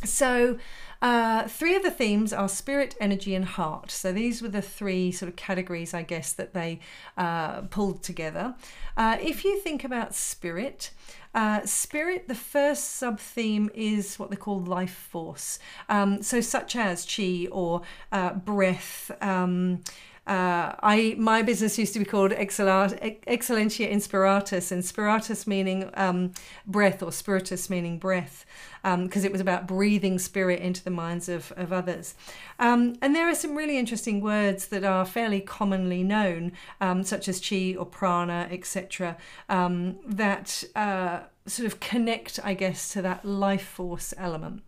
So, 0.05 0.59
uh, 1.01 1.47
three 1.49 1.75
of 1.75 1.83
the 1.83 1.91
themes 1.91 2.33
are 2.33 2.49
spirit, 2.49 2.95
energy, 3.01 3.35
and 3.35 3.45
heart. 3.45 3.91
So, 3.91 4.13
these 4.13 4.41
were 4.41 4.49
the 4.49 4.63
three 4.63 5.13
sort 5.13 5.29
of 5.29 5.37
categories, 5.37 5.93
I 5.93 6.03
guess, 6.03 6.33
that 6.33 6.55
they 6.55 6.81
uh, 7.17 7.63
pulled 7.63 8.03
together. 8.03 8.55
Uh, 8.97 9.19
if 9.21 9.45
you 9.45 9.61
think 9.61 9.85
about 9.85 10.15
spirit, 10.15 10.91
uh, 11.35 11.67
spirit, 11.67 12.29
the 12.29 12.35
first 12.35 12.97
sub 12.97 13.21
theme 13.21 13.71
is 13.75 14.19
what 14.19 14.31
they 14.31 14.37
call 14.37 14.61
life 14.61 14.95
force. 14.95 15.59
Um, 15.89 16.23
so, 16.23 16.41
such 16.41 16.77
as 16.77 17.05
chi 17.05 17.47
or 17.51 17.83
uh, 18.11 18.35
breath. 18.35 19.11
Um, 19.21 19.83
uh, 20.25 20.77
I 20.81 21.17
my 21.19 21.43
business 21.43 21.79
used 21.79 21.95
to 21.95 21.99
be 21.99 22.05
called 22.05 22.31
Excellentia 22.31 23.91
Inspiratus, 23.91 24.71
and 24.71 24.83
spiratus 24.85 25.49
meaning 25.49 25.91
um, 25.95 26.33
breath, 26.65 27.03
or 27.03 27.11
spiritus 27.11 27.69
meaning 27.69 27.99
breath, 27.99 28.47
because 28.83 29.23
um, 29.23 29.27
it 29.27 29.33
was 29.33 29.41
about 29.41 29.67
breathing 29.67 30.21
spirit 30.21 30.61
into 30.61 30.85
the 30.85 30.91
minds 30.91 31.29
of, 31.29 31.53
of 31.57 31.73
others. 31.73 32.15
Um, 32.61 32.95
and 33.03 33.17
there 33.17 33.29
are 33.29 33.35
some 33.35 33.57
really 33.57 33.79
interesting 33.79 34.21
words 34.21 34.69
that 34.69 34.85
are 34.85 35.05
fairly 35.05 35.41
commonly 35.41 36.05
known, 36.05 36.53
um, 36.81 37.03
such 37.03 37.29
as 37.29 37.41
chi 37.41 37.75
or 37.77 37.85
prana, 37.85 38.47
etc., 38.49 39.17
um, 39.49 39.99
that 40.07 40.63
uh, 40.77 41.23
sort 41.47 41.67
of 41.67 41.81
connect, 41.81 42.39
I 42.45 42.55
guess, 42.55 42.93
to 42.93 43.03
that 43.03 43.25
life 43.25 43.67
force 43.67 44.15
element. 44.17 44.63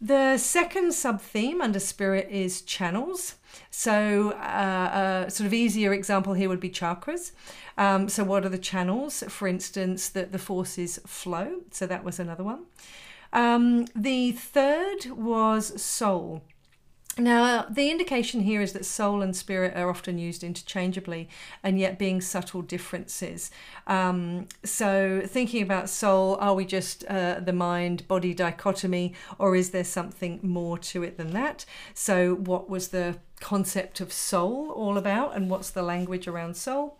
The 0.00 0.38
second 0.38 0.94
sub 0.94 1.20
theme 1.20 1.60
under 1.60 1.78
spirit 1.78 2.28
is 2.30 2.62
channels. 2.62 3.34
So, 3.70 4.30
uh, 4.30 5.24
a 5.26 5.30
sort 5.30 5.46
of 5.46 5.52
easier 5.52 5.92
example 5.92 6.32
here 6.32 6.48
would 6.48 6.60
be 6.60 6.70
chakras. 6.70 7.32
Um, 7.76 8.08
so, 8.08 8.24
what 8.24 8.46
are 8.46 8.48
the 8.48 8.56
channels? 8.58 9.22
For 9.28 9.46
instance, 9.46 10.08
that 10.10 10.32
the 10.32 10.38
forces 10.38 11.00
flow. 11.06 11.60
So, 11.70 11.86
that 11.86 12.02
was 12.02 12.18
another 12.18 12.44
one. 12.44 12.64
Um, 13.32 13.86
the 13.94 14.32
third 14.32 15.10
was 15.10 15.80
soul. 15.82 16.42
Now, 17.20 17.66
the 17.68 17.90
indication 17.90 18.40
here 18.40 18.62
is 18.62 18.72
that 18.72 18.86
soul 18.86 19.20
and 19.20 19.36
spirit 19.36 19.76
are 19.76 19.90
often 19.90 20.18
used 20.18 20.42
interchangeably 20.42 21.28
and 21.62 21.78
yet 21.78 21.98
being 21.98 22.20
subtle 22.20 22.62
differences. 22.62 23.50
Um, 23.86 24.48
so, 24.64 25.22
thinking 25.26 25.62
about 25.62 25.90
soul, 25.90 26.36
are 26.40 26.54
we 26.54 26.64
just 26.64 27.04
uh, 27.04 27.40
the 27.40 27.52
mind 27.52 28.08
body 28.08 28.32
dichotomy 28.32 29.12
or 29.38 29.54
is 29.54 29.70
there 29.70 29.84
something 29.84 30.40
more 30.42 30.78
to 30.78 31.02
it 31.02 31.18
than 31.18 31.32
that? 31.32 31.66
So, 31.92 32.34
what 32.34 32.70
was 32.70 32.88
the 32.88 33.18
concept 33.38 34.00
of 34.00 34.12
soul 34.12 34.70
all 34.70 34.96
about 34.96 35.36
and 35.36 35.50
what's 35.50 35.70
the 35.70 35.82
language 35.82 36.26
around 36.26 36.56
soul? 36.56 36.98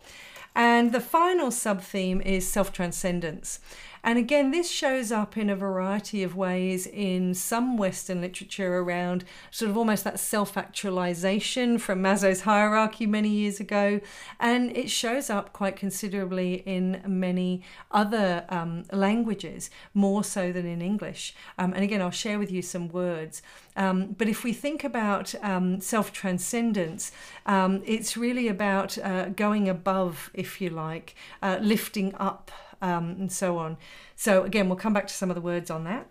And 0.55 0.91
the 0.91 0.99
final 0.99 1.49
sub 1.49 1.81
theme 1.81 2.21
is 2.21 2.47
self 2.47 2.73
transcendence. 2.73 3.59
And 4.03 4.17
again, 4.17 4.51
this 4.51 4.69
shows 4.69 5.11
up 5.11 5.37
in 5.37 5.49
a 5.49 5.55
variety 5.55 6.23
of 6.23 6.35
ways 6.35 6.87
in 6.87 7.33
some 7.33 7.77
Western 7.77 8.21
literature 8.21 8.79
around 8.79 9.23
sort 9.51 9.69
of 9.69 9.77
almost 9.77 10.03
that 10.03 10.19
self 10.19 10.57
actualization 10.57 11.77
from 11.77 12.01
Maslow's 12.01 12.41
hierarchy 12.41 13.05
many 13.05 13.29
years 13.29 13.59
ago. 13.59 14.01
And 14.39 14.75
it 14.75 14.89
shows 14.89 15.29
up 15.29 15.53
quite 15.53 15.75
considerably 15.75 16.55
in 16.65 17.01
many 17.05 17.61
other 17.91 18.45
um, 18.49 18.85
languages, 18.91 19.69
more 19.93 20.23
so 20.23 20.51
than 20.51 20.65
in 20.65 20.81
English. 20.81 21.35
Um, 21.57 21.73
and 21.73 21.83
again, 21.83 22.01
I'll 22.01 22.11
share 22.11 22.39
with 22.39 22.51
you 22.51 22.61
some 22.61 22.89
words. 22.89 23.41
Um, 23.75 24.15
but 24.17 24.27
if 24.27 24.43
we 24.43 24.51
think 24.53 24.83
about 24.83 25.33
um, 25.43 25.79
self 25.79 26.11
transcendence, 26.11 27.11
um, 27.45 27.81
it's 27.85 28.17
really 28.17 28.47
about 28.47 28.97
uh, 28.97 29.29
going 29.29 29.69
above, 29.69 30.31
if 30.33 30.59
you 30.59 30.69
like, 30.69 31.15
uh, 31.41 31.59
lifting 31.61 32.15
up 32.15 32.51
um, 32.81 33.15
and 33.19 33.31
so 33.31 33.57
on. 33.57 33.77
So, 34.15 34.43
again, 34.43 34.67
we'll 34.69 34.77
come 34.77 34.93
back 34.93 35.07
to 35.07 35.13
some 35.13 35.29
of 35.29 35.35
the 35.35 35.41
words 35.41 35.69
on 35.69 35.83
that. 35.85 36.07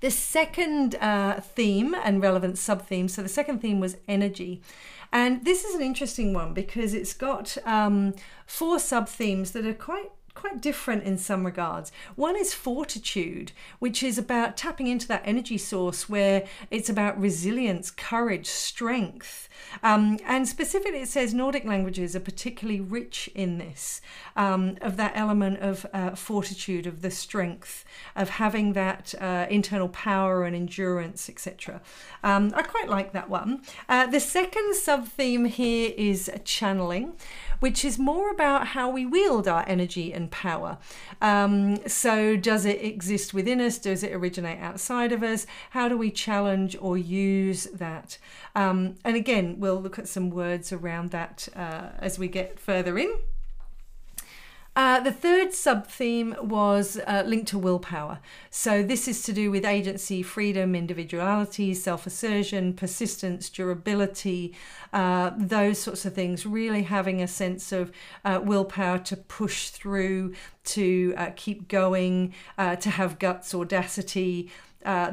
The 0.00 0.10
second 0.10 0.94
uh, 0.94 1.40
theme 1.40 1.94
and 1.94 2.22
relevant 2.22 2.56
sub 2.56 2.86
theme, 2.86 3.08
so 3.08 3.22
the 3.22 3.28
second 3.28 3.60
theme 3.60 3.80
was 3.80 3.98
energy. 4.08 4.62
And 5.12 5.44
this 5.44 5.64
is 5.64 5.74
an 5.74 5.82
interesting 5.82 6.32
one 6.32 6.54
because 6.54 6.94
it's 6.94 7.12
got 7.12 7.58
um, 7.66 8.14
four 8.46 8.78
sub 8.78 9.08
themes 9.08 9.50
that 9.52 9.66
are 9.66 9.74
quite 9.74 10.10
quite 10.40 10.60
different 10.62 11.02
in 11.02 11.18
some 11.18 11.44
regards. 11.44 11.92
One 12.16 12.34
is 12.34 12.54
fortitude, 12.54 13.52
which 13.78 14.02
is 14.02 14.16
about 14.16 14.56
tapping 14.56 14.86
into 14.86 15.06
that 15.08 15.20
energy 15.24 15.58
source 15.58 16.08
where 16.08 16.44
it's 16.70 16.88
about 16.88 17.20
resilience, 17.20 17.90
courage, 17.90 18.46
strength. 18.46 19.50
Um, 19.82 20.18
and 20.24 20.48
specifically, 20.48 21.02
it 21.02 21.08
says 21.08 21.34
Nordic 21.34 21.66
languages 21.66 22.16
are 22.16 22.20
particularly 22.20 22.80
rich 22.80 23.28
in 23.34 23.58
this, 23.58 24.00
um, 24.34 24.78
of 24.80 24.96
that 24.96 25.12
element 25.14 25.58
of 25.60 25.84
uh, 25.92 26.14
fortitude, 26.14 26.86
of 26.86 27.02
the 27.02 27.10
strength, 27.10 27.84
of 28.16 28.30
having 28.30 28.72
that 28.72 29.14
uh, 29.20 29.46
internal 29.50 29.90
power 29.90 30.44
and 30.44 30.56
endurance, 30.56 31.28
etc. 31.28 31.82
Um, 32.24 32.50
I 32.54 32.62
quite 32.62 32.88
like 32.88 33.12
that 33.12 33.28
one. 33.28 33.60
Uh, 33.90 34.06
the 34.06 34.20
second 34.20 34.74
sub 34.74 35.06
theme 35.06 35.44
here 35.44 35.92
is 35.98 36.30
channeling 36.44 37.12
which 37.60 37.84
is 37.84 37.98
more 37.98 38.30
about 38.30 38.68
how 38.68 38.90
we 38.90 39.06
wield 39.06 39.46
our 39.46 39.64
energy 39.68 40.12
and 40.12 40.30
power. 40.30 40.78
Um, 41.20 41.86
so, 41.86 42.36
does 42.36 42.64
it 42.64 42.82
exist 42.82 43.32
within 43.32 43.60
us? 43.60 43.78
Does 43.78 44.02
it 44.02 44.12
originate 44.12 44.58
outside 44.60 45.12
of 45.12 45.22
us? 45.22 45.46
How 45.70 45.88
do 45.88 45.96
we 45.96 46.10
challenge 46.10 46.76
or 46.80 46.98
use 46.98 47.64
that? 47.72 48.18
Um, 48.54 48.96
and 49.04 49.16
again, 49.16 49.60
we'll 49.60 49.80
look 49.80 49.98
at 49.98 50.08
some 50.08 50.30
words 50.30 50.72
around 50.72 51.10
that 51.10 51.48
uh, 51.54 51.90
as 51.98 52.18
we 52.18 52.28
get 52.28 52.58
further 52.58 52.98
in. 52.98 53.14
Uh, 54.80 54.98
the 54.98 55.12
third 55.12 55.52
sub 55.52 55.86
theme 55.86 56.34
was 56.40 56.98
uh, 57.06 57.22
linked 57.26 57.48
to 57.48 57.58
willpower. 57.58 58.18
So, 58.48 58.82
this 58.82 59.06
is 59.06 59.22
to 59.24 59.32
do 59.34 59.50
with 59.50 59.62
agency, 59.66 60.22
freedom, 60.22 60.74
individuality, 60.74 61.74
self 61.74 62.06
assertion, 62.06 62.72
persistence, 62.72 63.50
durability, 63.50 64.54
uh, 64.94 65.32
those 65.36 65.78
sorts 65.80 66.06
of 66.06 66.14
things. 66.14 66.46
Really 66.46 66.84
having 66.84 67.20
a 67.20 67.28
sense 67.28 67.72
of 67.72 67.92
uh, 68.24 68.40
willpower 68.42 68.96
to 69.00 69.18
push 69.18 69.68
through, 69.68 70.32
to 70.64 71.12
uh, 71.18 71.30
keep 71.36 71.68
going, 71.68 72.32
to 72.56 72.88
have 72.88 73.18
guts, 73.18 73.54
audacity, 73.54 74.50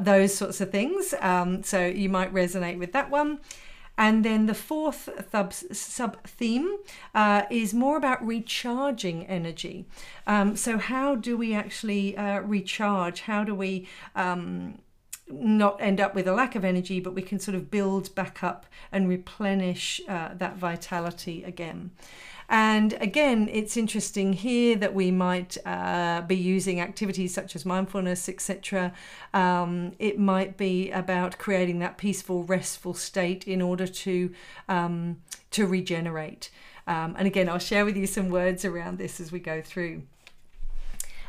those 0.00 0.34
sorts 0.34 0.62
of 0.62 0.70
things. 0.70 1.12
Um, 1.20 1.62
so, 1.62 1.84
you 1.84 2.08
might 2.08 2.32
resonate 2.32 2.78
with 2.78 2.92
that 2.92 3.10
one. 3.10 3.38
And 3.98 4.24
then 4.24 4.46
the 4.46 4.54
fourth 4.54 5.08
sub 5.72 6.24
theme 6.24 6.76
uh, 7.16 7.42
is 7.50 7.74
more 7.74 7.96
about 7.96 8.24
recharging 8.24 9.26
energy. 9.26 9.86
Um, 10.24 10.54
so, 10.54 10.78
how 10.78 11.16
do 11.16 11.36
we 11.36 11.52
actually 11.52 12.16
uh, 12.16 12.38
recharge? 12.40 13.22
How 13.22 13.42
do 13.42 13.56
we 13.56 13.88
um, 14.14 14.78
not 15.28 15.80
end 15.80 16.00
up 16.00 16.14
with 16.14 16.28
a 16.28 16.32
lack 16.32 16.54
of 16.54 16.64
energy, 16.64 17.00
but 17.00 17.12
we 17.12 17.22
can 17.22 17.40
sort 17.40 17.56
of 17.56 17.72
build 17.72 18.14
back 18.14 18.44
up 18.44 18.66
and 18.92 19.08
replenish 19.08 20.00
uh, 20.08 20.30
that 20.34 20.56
vitality 20.56 21.42
again? 21.42 21.90
And 22.48 22.94
again, 22.94 23.48
it's 23.52 23.76
interesting 23.76 24.32
here 24.32 24.74
that 24.76 24.94
we 24.94 25.10
might 25.10 25.58
uh, 25.66 26.22
be 26.22 26.36
using 26.36 26.80
activities 26.80 27.34
such 27.34 27.54
as 27.54 27.66
mindfulness, 27.66 28.26
etc. 28.28 28.92
Um, 29.34 29.92
it 29.98 30.18
might 30.18 30.56
be 30.56 30.90
about 30.90 31.36
creating 31.36 31.80
that 31.80 31.98
peaceful, 31.98 32.44
restful 32.44 32.94
state 32.94 33.46
in 33.46 33.60
order 33.60 33.86
to 33.86 34.32
um, 34.68 35.18
to 35.50 35.66
regenerate. 35.66 36.50
Um, 36.86 37.16
and 37.18 37.26
again, 37.26 37.50
I'll 37.50 37.58
share 37.58 37.84
with 37.84 37.96
you 37.96 38.06
some 38.06 38.30
words 38.30 38.64
around 38.64 38.96
this 38.96 39.20
as 39.20 39.30
we 39.30 39.40
go 39.40 39.60
through. 39.60 40.02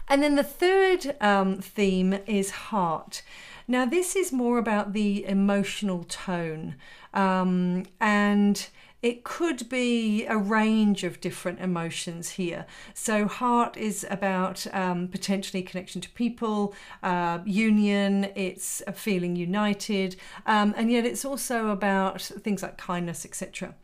And 0.07 0.23
then 0.23 0.35
the 0.35 0.43
third 0.43 1.15
um, 1.19 1.57
theme 1.57 2.19
is 2.25 2.49
heart. 2.51 3.21
Now, 3.67 3.85
this 3.85 4.15
is 4.15 4.31
more 4.31 4.57
about 4.57 4.93
the 4.93 5.25
emotional 5.25 6.03
tone. 6.05 6.75
Um, 7.13 7.85
and 7.99 8.67
it 9.01 9.23
could 9.23 9.69
be 9.69 10.25
a 10.25 10.37
range 10.37 11.03
of 11.03 11.21
different 11.21 11.59
emotions 11.59 12.31
here. 12.31 12.65
So, 12.93 13.27
heart 13.27 13.77
is 13.77 14.05
about 14.09 14.67
um, 14.73 15.07
potentially 15.07 15.63
connection 15.63 16.01
to 16.01 16.09
people, 16.09 16.73
uh, 17.01 17.39
union, 17.45 18.29
it's 18.35 18.81
a 18.87 18.93
feeling 18.93 19.35
united, 19.35 20.15
um, 20.45 20.73
and 20.75 20.91
yet 20.91 21.05
it's 21.05 21.23
also 21.23 21.69
about 21.69 22.21
things 22.21 22.61
like 22.61 22.77
kindness, 22.77 23.25
etc. 23.25 23.75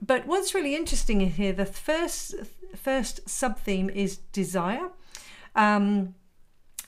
But 0.00 0.26
what's 0.26 0.54
really 0.54 0.74
interesting 0.74 1.20
here, 1.20 1.52
the 1.52 1.66
first 1.66 2.34
first 2.76 3.28
sub 3.28 3.58
theme 3.58 3.90
is 3.90 4.18
desire. 4.32 4.90
Um, 5.54 6.14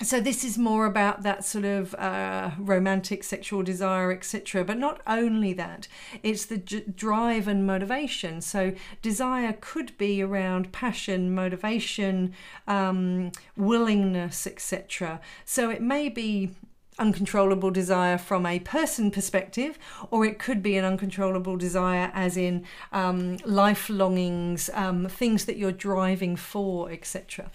so 0.02 0.21
this 0.21 0.45
is 0.45 0.57
more 0.57 0.87
about 0.87 1.23
that 1.23 1.45
sort 1.45 1.64
of 1.64 1.95
uh, 1.95 2.50
romantic 2.59 3.23
sexual 3.23 3.62
desire 3.62 4.11
etc 4.11 4.64
but 4.64 4.78
not 4.78 5.00
only 5.07 5.52
that 5.52 5.88
it's 6.23 6.47
the 6.47 6.57
drive 6.59 7.47
and 7.47 7.66
motivation. 7.66 8.40
So 8.40 8.73
desire 9.02 9.57
could 9.61 9.97
be 9.99 10.23
around 10.23 10.73
passion 10.73 11.35
motivation 11.35 12.35
um, 12.66 13.33
willingness 13.57 14.47
etc 14.47 15.21
so 15.45 15.71
it 15.71 15.83
may 15.83 16.09
be 16.09 16.50
uncontrollable 16.99 17.71
desire 17.71 18.19
from 18.19 18.45
a 18.45 18.61
person 18.61 19.11
perspective, 19.11 19.78
or 20.11 20.26
it 20.26 20.38
could 20.38 20.62
be 20.62 20.76
an 20.76 20.85
uncontrollable 20.85 21.57
desire 21.57 22.11
as 22.14 22.37
in 22.37 22.64
um, 22.92 23.38
life 23.47 23.88
longings, 23.88 24.69
um, 24.75 25.09
things 25.09 25.47
that 25.47 25.57
you're 25.57 25.73
driving 25.73 26.37
for, 26.37 26.90
etc. 26.90 27.50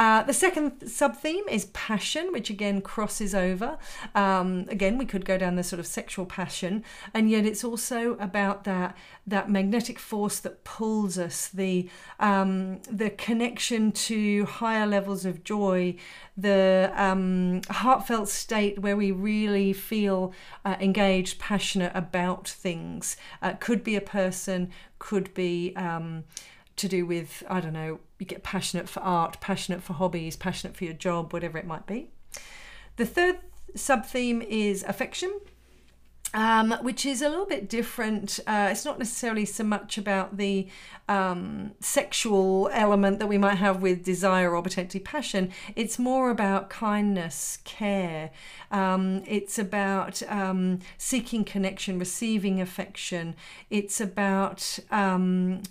Uh, 0.00 0.22
the 0.22 0.32
second 0.32 0.88
sub 0.88 1.14
theme 1.14 1.46
is 1.50 1.66
passion, 1.74 2.32
which 2.32 2.48
again 2.48 2.80
crosses 2.80 3.34
over. 3.34 3.76
Um, 4.14 4.64
again, 4.70 4.96
we 4.96 5.04
could 5.04 5.26
go 5.26 5.36
down 5.36 5.56
the 5.56 5.62
sort 5.62 5.78
of 5.78 5.86
sexual 5.86 6.24
passion, 6.24 6.84
and 7.12 7.30
yet 7.30 7.44
it's 7.44 7.62
also 7.62 8.14
about 8.14 8.64
that 8.64 8.96
that 9.26 9.50
magnetic 9.50 9.98
force 9.98 10.40
that 10.40 10.64
pulls 10.64 11.18
us, 11.18 11.48
the 11.48 11.90
um, 12.18 12.80
the 12.90 13.10
connection 13.10 13.92
to 13.92 14.46
higher 14.46 14.86
levels 14.86 15.26
of 15.26 15.44
joy, 15.44 15.94
the 16.34 16.90
um, 16.94 17.60
heartfelt 17.68 18.30
state 18.30 18.78
where 18.78 18.96
we 18.96 19.12
really 19.12 19.74
feel 19.74 20.32
uh, 20.64 20.76
engaged, 20.80 21.38
passionate 21.38 21.92
about 21.94 22.48
things. 22.48 23.18
Uh, 23.42 23.52
could 23.60 23.84
be 23.84 23.96
a 23.96 24.00
person, 24.00 24.70
could 24.98 25.34
be 25.34 25.76
um, 25.76 26.24
to 26.76 26.88
do 26.88 27.04
with, 27.04 27.42
I 27.50 27.60
don't 27.60 27.74
know, 27.74 28.00
you 28.20 28.26
get 28.26 28.42
passionate 28.42 28.88
for 28.88 29.00
art, 29.00 29.40
passionate 29.40 29.82
for 29.82 29.94
hobbies, 29.94 30.36
passionate 30.36 30.76
for 30.76 30.84
your 30.84 30.94
job, 30.94 31.32
whatever 31.32 31.58
it 31.58 31.66
might 31.66 31.86
be. 31.86 32.10
The 32.96 33.06
third 33.06 33.38
sub 33.74 34.06
theme 34.06 34.42
is 34.42 34.84
affection. 34.84 35.40
Um, 36.32 36.70
which 36.82 37.04
is 37.04 37.22
a 37.22 37.28
little 37.28 37.46
bit 37.46 37.68
different. 37.68 38.38
Uh, 38.46 38.68
it's 38.70 38.84
not 38.84 39.00
necessarily 39.00 39.44
so 39.44 39.64
much 39.64 39.98
about 39.98 40.36
the 40.36 40.68
um, 41.08 41.72
sexual 41.80 42.70
element 42.72 43.18
that 43.18 43.26
we 43.26 43.36
might 43.36 43.56
have 43.56 43.82
with 43.82 44.04
desire 44.04 44.54
or 44.54 44.62
potentially 44.62 45.02
passion. 45.02 45.50
It's 45.74 45.98
more 45.98 46.30
about 46.30 46.70
kindness, 46.70 47.58
care. 47.64 48.30
Um, 48.70 49.24
it's 49.26 49.58
about 49.58 50.22
um, 50.28 50.78
seeking 50.98 51.42
connection, 51.42 51.98
receiving 51.98 52.60
affection. 52.60 53.34
It's 53.68 54.00
about 54.00 54.78
um, 54.92 55.62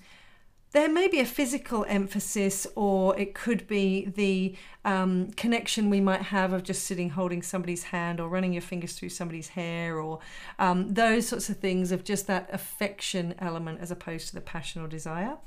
there 0.72 0.90
may 0.90 1.08
be 1.08 1.20
a 1.20 1.26
physical 1.26 1.84
emphasis, 1.88 2.68
or 2.76 3.18
it 3.20 3.34
could 3.34 3.68
be 3.68 4.06
the 4.06 4.56
um, 4.86 5.32
connection 5.32 5.90
we 5.90 6.00
might 6.00 6.22
have 6.22 6.54
of 6.54 6.64
just 6.64 6.84
sitting 6.84 7.10
holding 7.10 7.42
somebody's 7.42 7.84
hand 7.84 8.20
or 8.20 8.30
running 8.30 8.54
your 8.54 8.62
fingers 8.62 8.94
through 8.94 9.10
somebody's 9.10 9.50
hair, 9.50 10.00
or 10.00 10.20
um, 10.60 10.94
those 10.94 11.28
sorts 11.28 11.50
of 11.50 11.58
things 11.58 11.92
of 11.92 12.04
just 12.04 12.28
that 12.28 12.50
affection 12.54 13.34
element 13.40 13.80
as 13.82 13.90
opposed 13.90 14.28
to 14.28 14.36
the 14.36 14.42
passion 14.42 14.82
or 14.82 14.88
desire. 14.88 15.38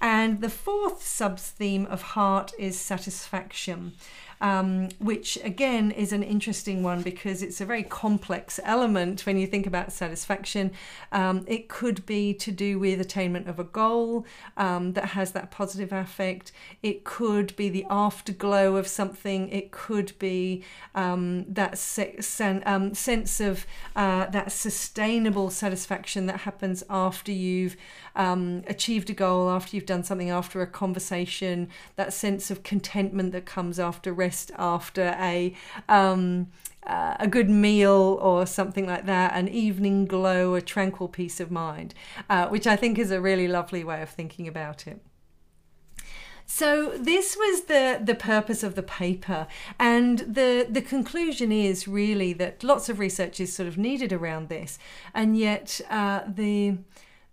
And 0.00 0.40
the 0.40 0.50
fourth 0.50 1.02
sub 1.02 1.38
theme 1.38 1.86
of 1.86 2.02
heart 2.02 2.52
is 2.58 2.78
satisfaction. 2.78 3.94
Um, 4.40 4.88
which 4.98 5.38
again 5.44 5.90
is 5.90 6.12
an 6.12 6.22
interesting 6.22 6.82
one 6.82 7.02
because 7.02 7.42
it's 7.42 7.60
a 7.60 7.64
very 7.64 7.82
complex 7.82 8.60
element 8.64 9.24
when 9.26 9.38
you 9.38 9.46
think 9.46 9.66
about 9.66 9.92
satisfaction. 9.92 10.72
Um, 11.12 11.44
it 11.46 11.68
could 11.68 12.04
be 12.06 12.34
to 12.34 12.52
do 12.52 12.78
with 12.78 13.00
attainment 13.00 13.48
of 13.48 13.58
a 13.58 13.64
goal 13.64 14.26
um, 14.56 14.92
that 14.92 15.06
has 15.06 15.32
that 15.32 15.50
positive 15.50 15.92
affect. 15.92 16.52
It 16.82 17.04
could 17.04 17.54
be 17.56 17.68
the 17.68 17.86
afterglow 17.90 18.76
of 18.76 18.86
something. 18.86 19.48
It 19.48 19.70
could 19.70 20.12
be 20.18 20.64
um, 20.94 21.44
that 21.48 21.78
se- 21.78 22.20
sen- 22.20 22.62
um, 22.66 22.94
sense 22.94 23.40
of 23.40 23.66
uh, 23.94 24.26
that 24.26 24.52
sustainable 24.52 25.50
satisfaction 25.50 26.26
that 26.26 26.40
happens 26.40 26.82
after 26.90 27.32
you've 27.32 27.76
um, 28.14 28.62
achieved 28.66 29.10
a 29.10 29.12
goal, 29.12 29.50
after 29.50 29.76
you've 29.76 29.86
done 29.86 30.02
something, 30.02 30.30
after 30.30 30.62
a 30.62 30.66
conversation, 30.66 31.68
that 31.96 32.12
sense 32.12 32.50
of 32.50 32.62
contentment 32.62 33.32
that 33.32 33.46
comes 33.46 33.78
after 33.78 34.12
rest, 34.26 34.50
after 34.58 35.16
a 35.20 35.54
um, 35.88 36.48
uh, 36.86 37.16
a 37.18 37.26
good 37.26 37.50
meal 37.50 38.18
or 38.22 38.46
something 38.46 38.86
like 38.86 39.06
that, 39.06 39.32
an 39.34 39.48
evening 39.48 40.06
glow, 40.06 40.54
a 40.54 40.60
tranquil 40.60 41.08
peace 41.08 41.40
of 41.40 41.50
mind, 41.50 41.94
uh, 42.30 42.46
which 42.48 42.66
I 42.66 42.76
think 42.76 42.98
is 42.98 43.10
a 43.10 43.20
really 43.20 43.48
lovely 43.48 43.82
way 43.82 44.02
of 44.02 44.10
thinking 44.10 44.46
about 44.46 44.86
it. 44.86 45.00
So 46.48 46.92
this 46.96 47.36
was 47.36 47.64
the 47.64 48.00
the 48.10 48.14
purpose 48.14 48.62
of 48.62 48.76
the 48.76 48.82
paper, 49.04 49.48
and 49.80 50.20
the 50.20 50.66
the 50.70 50.82
conclusion 50.82 51.50
is 51.50 51.88
really 51.88 52.32
that 52.34 52.62
lots 52.62 52.88
of 52.88 53.00
research 53.00 53.40
is 53.40 53.52
sort 53.52 53.68
of 53.68 53.76
needed 53.76 54.12
around 54.12 54.48
this, 54.48 54.78
and 55.12 55.36
yet 55.36 55.80
uh, 55.90 56.20
the 56.28 56.78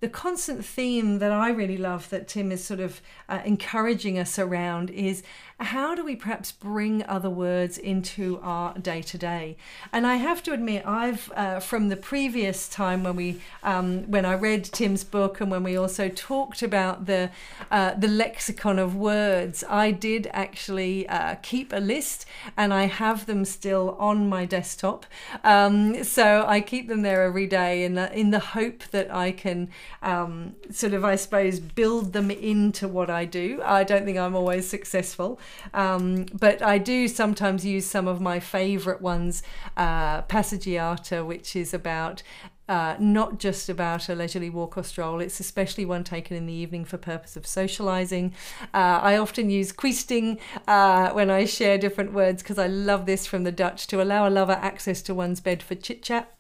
the 0.04 0.10
constant 0.10 0.66
theme 0.66 1.20
that 1.20 1.32
I 1.32 1.50
really 1.50 1.78
love 1.78 2.10
that 2.10 2.28
Tim 2.28 2.52
is 2.52 2.62
sort 2.62 2.82
of 2.82 3.02
uh, 3.30 3.40
encouraging 3.46 4.20
us 4.20 4.38
around 4.38 4.90
is 4.90 5.24
how 5.64 5.96
do 5.96 6.04
we 6.04 6.16
perhaps 6.16 6.52
bring 6.52 7.04
other 7.06 7.30
words 7.30 7.78
into 7.78 8.40
our 8.42 8.78
day 8.78 9.02
to 9.02 9.18
day? 9.18 9.58
And 9.92 10.06
I 10.06 10.16
have 10.16 10.44
to 10.44 10.54
admit, 10.54 10.86
I've 10.86 11.32
uh, 11.36 11.60
from 11.60 11.90
the 11.90 11.98
previous 11.98 12.68
time 12.68 13.04
when 13.04 13.16
we 13.16 13.42
um, 13.64 14.04
when 14.12 14.26
I 14.26 14.34
read 14.34 14.64
Tim's 14.66 15.04
book 15.04 15.42
and 15.42 15.50
when 15.50 15.64
we 15.64 15.78
also 15.78 16.10
talked 16.10 16.62
about 16.62 17.06
the 17.06 17.32
uh, 17.72 17.94
the 17.96 18.08
lexicon 18.08 18.80
of 18.80 18.96
words, 18.96 19.64
I 19.70 19.92
did 19.92 20.30
actually 20.32 21.08
uh, 21.08 21.36
keep 21.42 21.74
a 21.74 21.80
list 21.80 22.26
and 22.58 22.74
I 22.74 22.86
have 22.86 23.26
them 23.26 23.46
still 23.46 23.96
on 24.00 24.30
my 24.30 24.46
desktop. 24.46 25.06
Um, 25.44 26.04
so 26.04 26.46
I 26.48 26.62
keep 26.62 26.88
them 26.88 27.02
there 27.02 27.24
every 27.24 27.48
day 27.48 27.84
in 27.84 27.96
the, 27.96 28.12
in 28.18 28.32
the 28.32 28.40
hope 28.40 28.84
that 28.92 29.14
I 29.14 29.32
can 29.32 29.70
um, 30.02 30.56
sort 30.70 30.94
of, 30.94 31.04
I 31.04 31.16
suppose, 31.16 31.60
build 31.60 32.14
them 32.14 32.32
into 32.32 32.88
what 32.88 33.10
I 33.10 33.26
do. 33.26 33.62
I 33.64 33.84
don't 33.84 34.06
think 34.06 34.18
I'm 34.18 34.36
always 34.36 34.68
successful. 34.68 35.40
Um, 35.74 36.26
but 36.34 36.62
I 36.62 36.78
do 36.78 37.08
sometimes 37.08 37.66
use 37.66 37.86
some 37.86 38.08
of 38.08 38.22
my 38.22 38.40
favorite 38.40 39.02
ones, 39.02 39.44
uh, 39.78 40.24
Passeggiata, 40.24 41.26
which 41.26 41.56
is 41.56 41.74
about 41.74 42.24
uh, 42.70 42.96
not 42.98 43.40
just 43.40 43.68
about 43.68 44.08
a 44.08 44.16
leisurely 44.16 44.50
walk 44.50 44.78
or 44.78 44.84
stroll. 44.84 45.20
It's 45.20 45.40
especially 45.40 45.86
one 45.86 46.04
taken 46.04 46.38
in 46.38 46.46
the 46.46 46.54
evening 46.54 46.86
for 46.86 46.98
purpose 46.98 47.36
of 47.36 47.46
socializing. 47.46 48.34
Uh, 48.74 49.00
I 49.02 49.18
often 49.18 49.50
use 49.50 49.72
queesting 49.72 50.40
uh, 50.68 51.12
when 51.12 51.30
I 51.30 51.46
share 51.46 51.78
different 51.78 52.14
words 52.14 52.42
because 52.42 52.58
I 52.58 52.68
love 52.68 53.06
this 53.06 53.26
from 53.26 53.44
the 53.44 53.52
Dutch 53.52 53.88
to 53.88 54.02
allow 54.02 54.28
a 54.28 54.32
lover 54.32 54.54
access 54.62 55.02
to 55.04 55.14
one's 55.14 55.42
bed 55.42 55.62
for 55.62 55.76
chit 55.76 56.04
chat. 56.04 56.34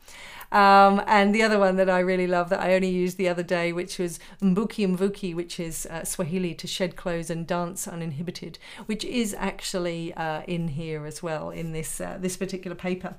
Um, 0.53 1.01
and 1.07 1.33
the 1.33 1.41
other 1.41 1.57
one 1.57 1.77
that 1.77 1.89
I 1.89 1.99
really 1.99 2.27
love 2.27 2.49
that 2.49 2.59
I 2.59 2.75
only 2.75 2.89
used 2.89 3.17
the 3.17 3.27
other 3.27 3.41
day, 3.41 3.73
which 3.73 3.97
was 3.97 4.19
Mbuki 4.39 4.87
Mvuki, 4.87 5.35
which 5.35 5.59
is 5.59 5.87
uh, 5.87 6.03
Swahili 6.03 6.53
to 6.53 6.67
shed 6.67 6.95
clothes 6.95 7.31
and 7.31 7.47
dance 7.47 7.87
uninhibited, 7.87 8.59
which 8.85 9.03
is 9.03 9.35
actually 9.39 10.13
uh, 10.13 10.43
in 10.47 10.67
here 10.69 11.07
as 11.07 11.23
well 11.23 11.49
in 11.49 11.71
this 11.71 11.99
uh, 11.99 12.17
this 12.21 12.37
particular 12.37 12.75
paper. 12.75 13.15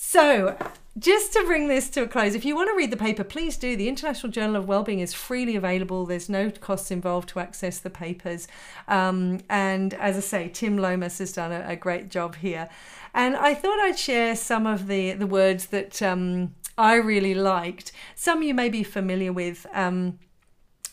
So, 0.00 0.56
just 0.96 1.32
to 1.32 1.42
bring 1.44 1.66
this 1.66 1.90
to 1.90 2.02
a 2.02 2.08
close, 2.08 2.36
if 2.36 2.44
you 2.44 2.54
want 2.54 2.70
to 2.70 2.76
read 2.76 2.92
the 2.92 2.96
paper, 2.96 3.24
please 3.24 3.56
do. 3.56 3.76
The 3.76 3.88
International 3.88 4.30
Journal 4.30 4.54
of 4.54 4.68
Wellbeing 4.68 5.00
is 5.00 5.12
freely 5.12 5.56
available. 5.56 6.06
There's 6.06 6.28
no 6.28 6.50
costs 6.50 6.92
involved 6.92 7.28
to 7.30 7.40
access 7.40 7.80
the 7.80 7.90
papers. 7.90 8.46
Um, 8.86 9.40
and 9.50 9.94
as 9.94 10.16
I 10.16 10.20
say, 10.20 10.48
Tim 10.48 10.78
Lomas 10.78 11.18
has 11.18 11.32
done 11.32 11.50
a, 11.50 11.64
a, 11.66 11.76
great 11.76 12.10
job 12.10 12.36
here. 12.36 12.68
And 13.14 13.36
I 13.36 13.54
thought 13.54 13.78
I'd 13.80 13.98
share 13.98 14.36
some 14.36 14.66
of 14.66 14.86
the, 14.86 15.12
the 15.12 15.26
words 15.26 15.66
that 15.66 16.00
um, 16.02 16.54
I 16.76 16.94
really 16.94 17.34
liked. 17.34 17.92
Some 18.14 18.42
you 18.42 18.54
may 18.54 18.68
be 18.68 18.82
familiar 18.82 19.32
with. 19.32 19.66
Um, 19.72 20.18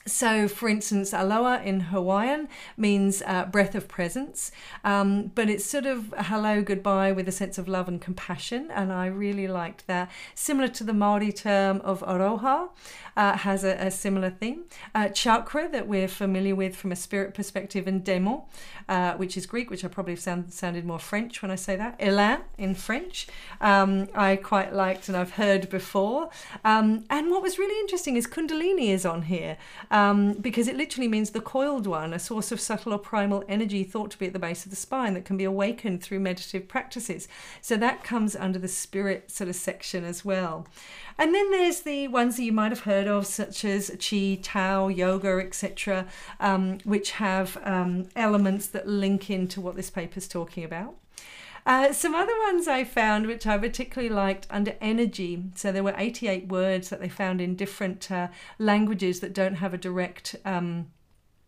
so, 0.07 0.47
for 0.47 0.69
instance, 0.69 1.13
aloha 1.13 1.63
in 1.63 1.79
Hawaiian 1.79 2.47
means 2.77 3.23
uh, 3.25 3.45
breath 3.45 3.73
of 3.73 3.87
presence, 3.87 4.51
um, 4.83 5.31
but 5.33 5.49
it's 5.49 5.65
sort 5.65 5.87
of 5.87 6.13
hello, 6.15 6.61
goodbye 6.61 7.11
with 7.11 7.27
a 7.27 7.31
sense 7.31 7.57
of 7.57 7.67
love 7.67 7.87
and 7.87 7.99
compassion, 7.99 8.69
and 8.69 8.93
I 8.93 9.07
really 9.07 9.47
liked 9.47 9.87
that. 9.87 10.11
Similar 10.35 10.67
to 10.69 10.83
the 10.83 10.93
Maori 10.93 11.31
term 11.31 11.81
of 11.81 12.01
aroha, 12.01 12.69
uh, 13.17 13.37
has 13.37 13.63
a, 13.63 13.75
a, 13.77 13.89
similar 13.89 14.29
theme. 14.29 14.65
Uh, 14.93 15.07
chakra, 15.09 15.69
that 15.69 15.87
we're 15.87 16.07
familiar 16.07 16.53
with 16.53 16.75
from 16.75 16.91
a 16.91 16.95
spirit 16.95 17.33
perspective, 17.33 17.87
and 17.87 18.03
demo, 18.03 18.45
uh, 18.87 19.13
which 19.13 19.37
is 19.37 19.45
Greek, 19.45 19.71
which 19.71 19.83
I 19.83 19.87
probably 19.87 20.17
sound, 20.17 20.53
sounded 20.53 20.85
more 20.85 20.99
French 20.99 21.41
when 21.41 21.49
I 21.49 21.55
say 21.55 21.75
that. 21.77 21.95
Elan 21.99 22.41
in 22.57 22.75
French, 22.75 23.27
um, 23.59 24.07
I 24.13 24.35
quite 24.35 24.73
liked 24.73 25.07
and 25.07 25.17
I've 25.17 25.31
heard 25.31 25.69
before. 25.69 26.29
Um, 26.63 27.05
and 27.09 27.31
what 27.31 27.41
was 27.41 27.57
really 27.57 27.79
interesting 27.79 28.17
is 28.17 28.27
Kundalini 28.27 28.89
is 28.89 29.05
on 29.05 29.23
here 29.23 29.57
um, 29.95 30.33
because 30.33 30.67
it 30.67 30.75
literally 30.75 31.07
means 31.07 31.29
the 31.29 31.39
coiled 31.39 31.87
one, 31.87 32.11
a 32.11 32.19
source 32.19 32.51
of 32.51 32.59
subtle 32.59 32.91
or 32.91 32.99
primal 32.99 33.45
energy 33.47 33.85
thought 33.85 34.11
to 34.11 34.19
be 34.19 34.25
at 34.25 34.33
the 34.33 34.39
base 34.39 34.65
of 34.65 34.69
the 34.69 34.75
spine 34.75 35.13
that 35.13 35.23
can 35.23 35.37
be 35.37 35.45
awakened 35.45 36.03
through 36.03 36.19
meditative 36.19 36.67
practices. 36.67 37.29
So 37.61 37.77
that 37.77 38.03
comes 38.03 38.35
under 38.35 38.59
the 38.59 38.67
spirit 38.67 39.31
sort 39.31 39.49
of 39.49 39.55
section 39.55 40.03
as 40.03 40.25
well. 40.25 40.67
And 41.17 41.33
then 41.33 41.49
there's 41.49 41.83
the 41.83 42.09
ones 42.09 42.35
that 42.35 42.43
you 42.43 42.51
might 42.51 42.73
have 42.73 42.81
heard 42.81 43.07
of, 43.07 43.25
such 43.25 43.63
as 43.63 43.89
Chi, 43.97 44.37
Tao, 44.41 44.89
Yoga, 44.89 45.39
etc., 45.39 46.07
um, 46.41 46.79
which 46.83 47.11
have 47.11 47.57
um, 47.63 48.09
elements 48.17 48.67
that 48.67 48.89
link 48.89 49.29
into 49.29 49.61
what 49.61 49.77
this 49.77 49.89
paper 49.89 50.17
is 50.17 50.27
talking 50.27 50.65
about. 50.65 50.95
Uh, 51.65 51.91
some 51.91 52.13
other 52.13 52.37
ones 52.45 52.67
I 52.67 52.83
found, 52.83 53.25
which 53.25 53.47
I 53.47 53.57
particularly 53.57 54.13
liked 54.13 54.45
under 54.51 54.75
energy. 54.79 55.45
So 55.55 55.71
there 55.71 55.83
were 55.83 55.95
88 55.97 56.47
words 56.47 56.89
that 56.89 56.99
they 56.99 57.09
found 57.09 57.41
in 57.41 57.55
different 57.55 58.11
uh, 58.11 58.27
languages 58.59 59.19
that 59.21 59.33
don't 59.33 59.55
have 59.55 59.73
a 59.73 59.77
direct 59.77 60.35
um, 60.45 60.91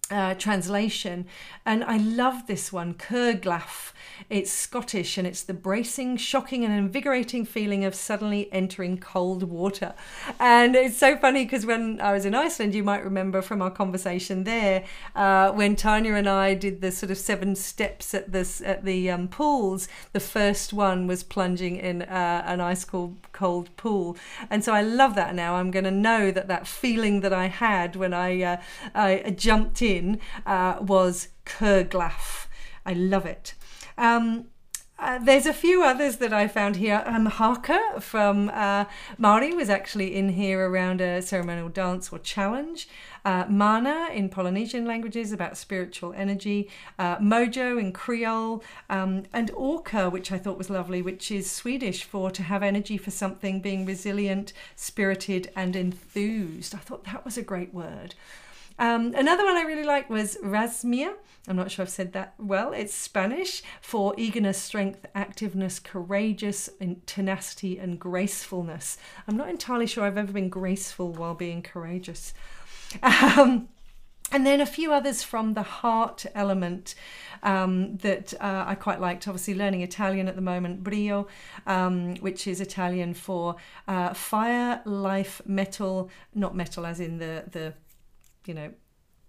uh, 0.09 0.33
translation. 0.35 1.25
And 1.65 1.83
I 1.83 1.97
love 1.97 2.47
this 2.47 2.71
one, 2.71 2.93
Curglaff. 2.93 3.91
It's 4.29 4.51
Scottish 4.51 5.17
and 5.17 5.27
it's 5.27 5.43
the 5.43 5.53
bracing, 5.53 6.17
shocking, 6.17 6.63
and 6.63 6.73
invigorating 6.73 7.45
feeling 7.45 7.83
of 7.85 7.93
suddenly 7.93 8.51
entering 8.51 8.97
cold 8.97 9.43
water. 9.43 9.93
And 10.39 10.75
it's 10.75 10.97
so 10.97 11.17
funny 11.17 11.43
because 11.43 11.65
when 11.65 11.99
I 12.01 12.13
was 12.13 12.25
in 12.25 12.33
Iceland, 12.33 12.73
you 12.73 12.83
might 12.83 13.03
remember 13.03 13.41
from 13.41 13.61
our 13.61 13.69
conversation 13.69 14.43
there, 14.43 14.85
uh, 15.15 15.51
when 15.51 15.75
Tanya 15.75 16.13
and 16.13 16.27
I 16.27 16.53
did 16.53 16.81
the 16.81 16.91
sort 16.91 17.11
of 17.11 17.17
seven 17.17 17.55
steps 17.55 18.13
at 18.13 18.31
this 18.31 18.61
at 18.61 18.85
the 18.85 19.11
um, 19.11 19.27
pools. 19.27 19.87
The 20.13 20.19
first 20.19 20.73
one 20.73 21.05
was 21.05 21.23
plunging 21.23 21.77
in 21.77 22.03
uh, 22.03 22.43
an 22.45 22.61
ice 22.61 22.85
cold 22.85 23.17
cold 23.33 23.75
pool, 23.77 24.17
and 24.49 24.63
so 24.63 24.73
I 24.73 24.81
love 24.81 25.15
that 25.15 25.35
now. 25.35 25.55
I'm 25.55 25.71
going 25.71 25.85
to 25.85 25.91
know 25.91 26.31
that 26.31 26.47
that 26.47 26.67
feeling 26.67 27.21
that 27.21 27.33
I 27.33 27.47
had 27.47 27.95
when 27.95 28.13
I 28.13 28.41
uh, 28.41 28.57
I 28.95 29.35
jumped 29.37 29.81
in 29.81 29.96
uh, 30.45 30.77
was 30.81 31.29
Curglaff. 31.45 32.47
I 32.85 32.93
love 32.93 33.25
it. 33.25 33.53
Um, 33.97 34.47
uh, 34.99 35.19
there's 35.19 35.45
a 35.45 35.53
few 35.53 35.83
others 35.83 36.17
that 36.17 36.33
I 36.33 36.47
found 36.47 36.77
here. 36.77 37.03
Um, 37.05 37.27
Haka 37.27 38.01
from 38.01 38.49
uh, 38.49 38.85
Maori 39.19 39.53
was 39.53 39.69
actually 39.69 40.15
in 40.15 40.29
here 40.29 40.67
around 40.67 41.01
a 41.01 41.21
ceremonial 41.21 41.69
dance 41.69 42.11
or 42.11 42.17
challenge. 42.17 42.89
Uh, 43.23 43.45
mana 43.47 44.09
in 44.11 44.27
Polynesian 44.29 44.85
languages 44.85 45.31
about 45.31 45.55
spiritual 45.55 46.13
energy. 46.13 46.67
Uh, 46.97 47.17
mojo 47.17 47.79
in 47.79 47.91
Creole. 47.91 48.63
Um, 48.89 49.25
and 49.33 49.51
orka, 49.51 50.11
which 50.11 50.31
I 50.31 50.39
thought 50.39 50.57
was 50.57 50.71
lovely, 50.71 51.03
which 51.03 51.29
is 51.29 51.51
Swedish 51.51 52.03
for 52.03 52.31
to 52.31 52.41
have 52.41 52.63
energy 52.63 52.97
for 52.97 53.11
something, 53.11 53.61
being 53.61 53.85
resilient, 53.85 54.51
spirited, 54.75 55.51
and 55.55 55.75
enthused. 55.75 56.73
I 56.73 56.79
thought 56.79 57.03
that 57.03 57.23
was 57.23 57.37
a 57.37 57.43
great 57.43 57.71
word. 57.71 58.15
Um, 58.79 59.13
another 59.15 59.43
one 59.43 59.55
I 59.55 59.63
really 59.63 59.83
liked 59.83 60.09
was 60.09 60.37
Rasmia. 60.43 61.13
I'm 61.47 61.55
not 61.55 61.71
sure 61.71 61.83
I've 61.83 61.89
said 61.89 62.13
that 62.13 62.33
well. 62.37 62.73
It's 62.73 62.93
Spanish 62.93 63.63
for 63.81 64.13
eagerness, 64.17 64.57
strength, 64.57 65.05
activeness, 65.15 65.81
courageous, 65.81 66.69
tenacity, 67.05 67.79
and 67.79 67.99
gracefulness. 67.99 68.97
I'm 69.27 69.37
not 69.37 69.49
entirely 69.49 69.87
sure 69.87 70.03
I've 70.03 70.17
ever 70.17 70.31
been 70.31 70.49
graceful 70.49 71.11
while 71.13 71.35
being 71.35 71.61
courageous. 71.61 72.33
Um, 73.01 73.69
and 74.31 74.45
then 74.45 74.59
a 74.59 74.65
few 74.65 74.91
others 74.91 75.23
from 75.23 75.53
the 75.53 75.63
heart 75.63 76.25
element 76.35 76.95
um, 77.43 77.95
that 77.97 78.33
uh, 78.41 78.65
I 78.67 78.75
quite 78.75 78.99
liked. 78.99 79.27
Obviously, 79.27 79.55
learning 79.55 79.81
Italian 79.81 80.27
at 80.27 80.35
the 80.35 80.41
moment, 80.41 80.83
brio, 80.83 81.27
um, 81.65 82.15
which 82.17 82.45
is 82.45 82.59
Italian 82.59 83.13
for 83.13 83.55
uh, 83.87 84.13
fire, 84.13 84.81
life, 84.83 85.41
mettle, 85.45 86.09
not 86.35 86.55
metal 86.55 86.85
as 86.85 86.99
in 86.99 87.19
the 87.19 87.45
the 87.49 87.73
you 88.47 88.53
know 88.53 88.71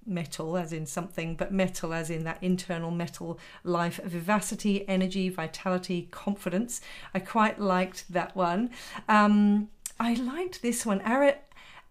metal 0.08 0.56
as 0.56 0.72
in 0.72 0.86
something, 0.86 1.36
but 1.36 1.52
metal 1.52 1.92
as 1.92 2.10
in 2.10 2.24
that 2.24 2.42
internal 2.42 2.90
mettle 2.90 3.38
life, 3.62 4.00
vivacity, 4.02 4.88
energy, 4.88 5.28
vitality, 5.28 6.08
confidence. 6.10 6.80
I 7.12 7.20
quite 7.20 7.60
liked 7.60 8.10
that 8.12 8.34
one. 8.34 8.70
Um, 9.08 9.68
I 10.00 10.14
liked 10.14 10.62
this 10.62 10.86
one, 10.86 11.00
Ara- 11.02 11.38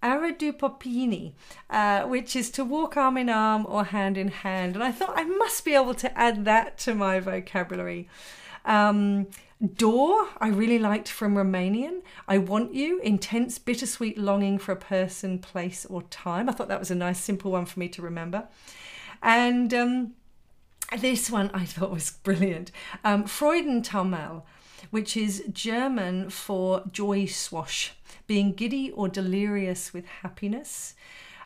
Aradupopini, 0.02 1.34
uh, 1.70 2.04
which 2.04 2.36
is 2.36 2.50
to 2.52 2.66
walk 2.66 2.98
arm 2.98 3.18
in 3.18 3.30
arm 3.30 3.66
or 3.68 3.86
hand 3.86 4.18
in 4.18 4.30
hand. 4.30 4.76
And 4.76 4.84
I 4.84 4.92
thought 4.92 5.14
I 5.16 5.24
must 5.24 5.64
be 5.66 5.74
able 5.74 5.96
to 5.96 6.18
add 6.18 6.46
that 6.46 6.78
to 6.80 6.96
my 6.96 7.20
vocabulary. 7.20 8.10
Um, 8.66 9.28
Dor, 9.66 10.28
I 10.38 10.50
really 10.50 10.78
liked 10.78 11.08
from 11.08 11.36
Romanian. 11.36 12.02
I 12.28 12.38
want 12.38 12.76
you, 12.76 13.00
intense, 13.02 13.58
bittersweet 13.58 14.18
longing 14.18 14.60
for 14.60 14.72
a 14.72 14.76
person, 14.76 15.40
place, 15.40 15.86
or 15.86 16.04
time. 16.04 16.48
I 16.48 16.52
thought 16.52 16.68
that 16.68 16.80
was 16.80 16.92
a 16.92 16.96
nice, 16.96 17.20
simple 17.20 17.52
one 17.52 17.66
for 17.66 17.80
me 17.80 17.90
to 17.90 18.02
remember. 18.04 18.48
And 19.24 19.74
um, 19.74 20.14
this 21.00 21.32
one 21.32 21.50
I 21.54 21.66
thought 21.66 21.92
was 21.92 22.12
brilliant. 22.12 22.72
Um, 23.04 23.24
Freudentaumel, 23.24 24.44
which 24.92 25.18
is 25.18 25.44
German 25.52 26.30
for 26.30 26.84
joy 26.92 27.26
swash, 27.26 27.94
being 28.28 28.54
giddy 28.54 28.92
or 28.92 29.10
delirious 29.10 29.92
with 29.92 30.06
happiness. 30.06 30.94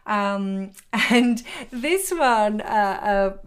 Um, 0.06 0.72
and 0.94 1.44
this 1.72 2.12
one, 2.12 2.60
uh, 2.60 3.00
uh, 3.02 3.38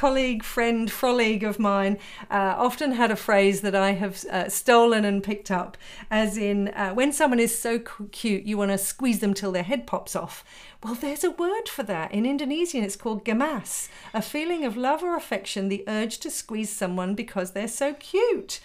colleague, 0.00 0.42
friend, 0.42 0.90
frolic 0.90 1.42
of 1.42 1.58
mine 1.58 1.98
uh, 2.30 2.54
often 2.56 2.92
had 2.92 3.10
a 3.10 3.16
phrase 3.16 3.60
that 3.60 3.74
I 3.74 3.92
have 3.92 4.24
uh, 4.24 4.48
stolen 4.48 5.04
and 5.04 5.22
picked 5.22 5.50
up, 5.50 5.76
as 6.10 6.38
in, 6.38 6.68
uh, 6.68 6.94
when 6.94 7.12
someone 7.12 7.38
is 7.38 7.58
so 7.58 7.78
cute, 7.78 8.44
you 8.44 8.56
want 8.56 8.70
to 8.70 8.78
squeeze 8.78 9.18
them 9.18 9.34
till 9.34 9.52
their 9.52 9.62
head 9.62 9.86
pops 9.86 10.16
off. 10.16 10.42
Well, 10.82 10.94
there's 10.94 11.22
a 11.22 11.30
word 11.30 11.68
for 11.68 11.82
that. 11.82 12.12
In 12.12 12.24
Indonesian, 12.24 12.82
it's 12.82 12.96
called 12.96 13.26
gemas, 13.26 13.90
a 14.14 14.22
feeling 14.22 14.64
of 14.64 14.74
love 14.74 15.02
or 15.02 15.14
affection, 15.16 15.68
the 15.68 15.84
urge 15.86 16.16
to 16.20 16.30
squeeze 16.30 16.70
someone 16.70 17.14
because 17.14 17.50
they're 17.52 17.68
so 17.68 17.92
cute. 17.92 18.60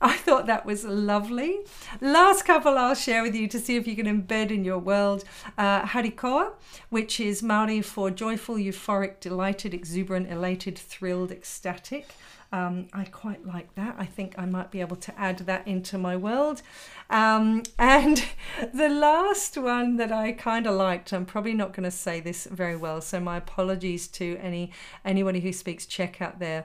I 0.02 0.16
thought 0.16 0.46
that 0.46 0.64
was 0.64 0.84
lovely. 0.84 1.58
Last 2.00 2.44
couple 2.46 2.78
I'll 2.78 2.94
share 2.94 3.22
with 3.22 3.34
you 3.34 3.46
to 3.48 3.58
see 3.58 3.76
if 3.76 3.86
you 3.86 3.94
can 3.94 4.06
embed 4.06 4.50
in 4.50 4.64
your 4.64 4.78
world 4.78 5.24
uh, 5.58 5.82
Harikoa, 5.82 6.52
which 6.88 7.20
is 7.20 7.42
Maori 7.42 7.82
for 7.82 8.10
joyful, 8.10 8.54
euphoric, 8.54 9.20
delighted, 9.20 9.74
exuberant, 9.74 10.30
elated, 10.30 10.78
thrilled, 10.78 11.30
ecstatic. 11.30 12.08
Um, 12.50 12.88
I 12.94 13.04
quite 13.04 13.46
like 13.46 13.74
that. 13.74 13.94
I 13.98 14.06
think 14.06 14.34
I 14.38 14.46
might 14.46 14.70
be 14.70 14.80
able 14.80 14.96
to 14.96 15.20
add 15.20 15.40
that 15.40 15.68
into 15.68 15.98
my 15.98 16.16
world. 16.16 16.62
Um, 17.10 17.62
and 17.78 18.24
the 18.72 18.88
last 18.88 19.58
one 19.58 19.96
that 19.96 20.10
I 20.10 20.32
kind 20.32 20.66
of 20.66 20.76
liked, 20.76 21.12
I'm 21.12 21.26
probably 21.26 21.54
not 21.54 21.74
going 21.74 21.84
to 21.84 21.90
say 21.90 22.20
this 22.20 22.46
very 22.46 22.76
well, 22.76 23.02
so 23.02 23.20
my 23.20 23.36
apologies 23.36 24.08
to 24.08 24.38
any 24.40 24.72
anybody 25.04 25.40
who 25.40 25.52
speaks 25.52 25.84
Czech 25.84 26.22
out 26.22 26.38
there. 26.38 26.64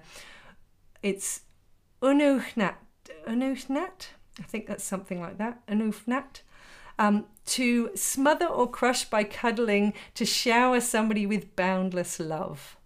It's 1.04 1.42
unuhnat 2.02 2.76
Anufnat, 3.28 4.10
I 4.40 4.44
think 4.44 4.68
that's 4.68 4.84
something 4.84 5.22
like 5.22 5.38
that, 5.38 5.66
Anufnat. 5.68 6.42
Um, 6.98 7.26
to 7.48 7.92
smother 7.96 8.46
or 8.46 8.70
crush 8.70 9.06
by 9.06 9.26
cuddling, 9.26 9.94
to 10.14 10.26
shower 10.26 10.80
somebody 10.80 11.26
with 11.26 11.56
boundless 11.56 12.20
love. 12.20 12.78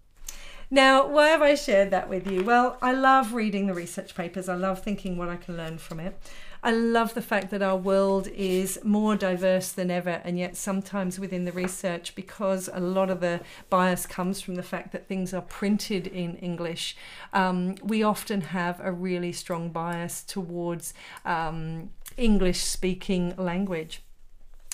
Now, 0.70 1.06
why 1.06 1.28
have 1.28 1.42
I 1.42 1.54
shared 1.54 1.90
that 1.90 2.08
with 2.08 2.30
you? 2.30 2.44
Well, 2.44 2.76
I 2.80 2.92
love 2.92 3.34
reading 3.34 3.66
the 3.66 3.74
research 3.74 4.14
papers. 4.14 4.48
I 4.48 4.54
love 4.54 4.82
thinking 4.82 5.16
what 5.16 5.28
I 5.28 5.36
can 5.36 5.56
learn 5.56 5.78
from 5.78 5.98
it. 5.98 6.16
I 6.62 6.72
love 6.72 7.14
the 7.14 7.22
fact 7.22 7.50
that 7.50 7.62
our 7.62 7.76
world 7.76 8.28
is 8.28 8.78
more 8.84 9.16
diverse 9.16 9.72
than 9.72 9.90
ever, 9.90 10.20
and 10.24 10.38
yet 10.38 10.56
sometimes 10.56 11.18
within 11.18 11.46
the 11.46 11.52
research, 11.52 12.14
because 12.14 12.68
a 12.72 12.80
lot 12.80 13.08
of 13.08 13.20
the 13.20 13.40
bias 13.70 14.04
comes 14.04 14.42
from 14.42 14.56
the 14.56 14.62
fact 14.62 14.92
that 14.92 15.08
things 15.08 15.32
are 15.32 15.40
printed 15.42 16.06
in 16.06 16.36
English, 16.36 16.96
um, 17.32 17.76
we 17.82 18.02
often 18.02 18.42
have 18.42 18.78
a 18.80 18.92
really 18.92 19.32
strong 19.32 19.70
bias 19.70 20.22
towards 20.22 20.92
um, 21.24 21.90
English 22.18 22.60
speaking 22.60 23.34
language. 23.36 24.02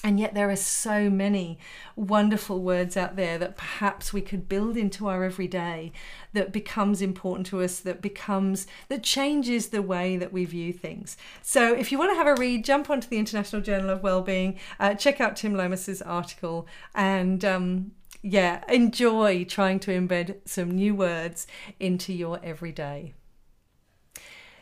And 0.07 0.21
yet, 0.21 0.35
there 0.35 0.49
are 0.49 0.55
so 0.55 1.11
many 1.11 1.59
wonderful 1.97 2.63
words 2.63 2.97
out 2.97 3.17
there 3.17 3.39
that 3.39 3.57
perhaps 3.57 4.13
we 4.13 4.21
could 4.21 4.49
build 4.49 4.77
into 4.77 5.09
our 5.09 5.25
everyday 5.25 5.91
that 6.33 6.53
becomes 6.53 7.03
important 7.03 7.49
to 7.49 7.61
us, 7.61 7.81
that 7.81 8.01
becomes, 8.03 8.69
that 8.87 9.03
changes 9.03 9.71
the 9.71 9.83
way 9.83 10.17
that 10.17 10.33
we 10.33 10.45
view 10.45 10.73
things. 10.73 11.17
So, 11.43 11.75
if 11.75 11.91
you 11.91 11.99
want 11.99 12.13
to 12.13 12.15
have 12.15 12.29
a 12.29 12.41
read, 12.41 12.65
jump 12.65 12.89
onto 12.89 13.09
the 13.09 13.19
International 13.19 13.61
Journal 13.61 13.91
of 13.91 14.05
Wellbeing, 14.05 14.61
uh, 14.79 14.95
check 14.95 15.21
out 15.21 15.35
Tim 15.35 15.57
Lomas's 15.57 16.01
article, 16.03 16.69
and 16.95 17.45
um, 17.45 17.91
yeah, 18.23 18.63
enjoy 18.69 19.43
trying 19.43 19.81
to 19.81 19.91
embed 19.91 20.37
some 20.45 20.71
new 20.71 20.95
words 20.95 21.49
into 21.81 22.13
your 22.13 22.39
everyday. 22.45 23.13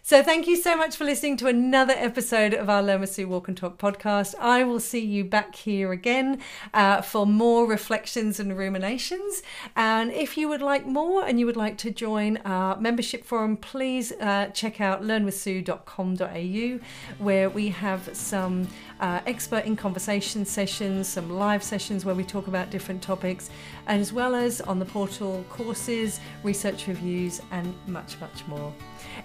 So 0.07 0.23
thank 0.23 0.47
you 0.47 0.57
so 0.57 0.77
much 0.77 0.97
for 0.97 1.05
listening 1.05 1.39
to 1.39 1.47
another 1.47 1.95
episode 1.97 2.53
of 2.53 2.69
our 2.69 2.83
Learn 2.83 3.01
with 3.01 3.11
Sue 3.11 3.27
Walk 3.27 3.49
and 3.49 3.57
Talk 3.57 3.79
podcast. 3.79 4.35
I 4.39 4.63
will 4.63 4.79
see 4.79 5.03
you 5.03 5.25
back 5.25 5.55
here 5.55 5.93
again 5.93 6.43
uh, 6.75 7.01
for 7.01 7.27
more 7.27 7.67
reflections 7.67 8.39
and 8.39 8.55
ruminations. 8.55 9.43
And 9.75 10.13
if 10.13 10.37
you 10.37 10.47
would 10.51 10.61
like 10.61 10.85
more 10.87 11.25
and 11.25 11.41
you 11.41 11.47
would 11.47 11.57
like 11.57 11.79
to 11.79 11.91
join 11.91 12.37
our 12.45 12.79
membership 12.79 13.25
forum, 13.25 13.57
please 13.57 14.13
uh, 14.21 14.49
check 14.53 14.79
out 14.79 15.01
learnwithsue.com.au 15.01 16.85
where 17.17 17.49
we 17.49 17.69
have 17.71 18.15
some 18.15 18.69
uh, 19.01 19.21
expert 19.27 19.65
in 19.65 19.75
conversation 19.75 20.45
sessions, 20.45 21.09
some 21.09 21.31
live 21.31 21.63
sessions 21.63 22.05
where 22.05 22.15
we 22.15 22.25
talk 22.25 22.47
about 22.47 22.69
different 22.69 23.01
topics, 23.01 23.49
and 23.87 24.03
as 24.03 24.13
well 24.13 24.35
as 24.35 24.61
on 24.61 24.79
the 24.79 24.85
portal 24.85 25.47
courses, 25.49 26.21
research 26.43 26.89
reviews, 26.89 27.41
and 27.53 27.75
much, 27.87 28.21
much 28.21 28.47
more. 28.47 28.71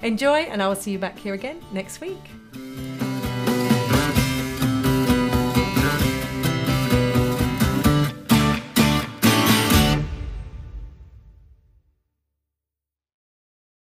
Enjoy, 0.02 0.40
and 0.40 0.62
I 0.62 0.68
will 0.68 0.76
see 0.76 0.92
you 0.92 1.00
back 1.00 1.18
here 1.18 1.34
again 1.34 1.62
next 1.72 2.02
week. 2.02 3.09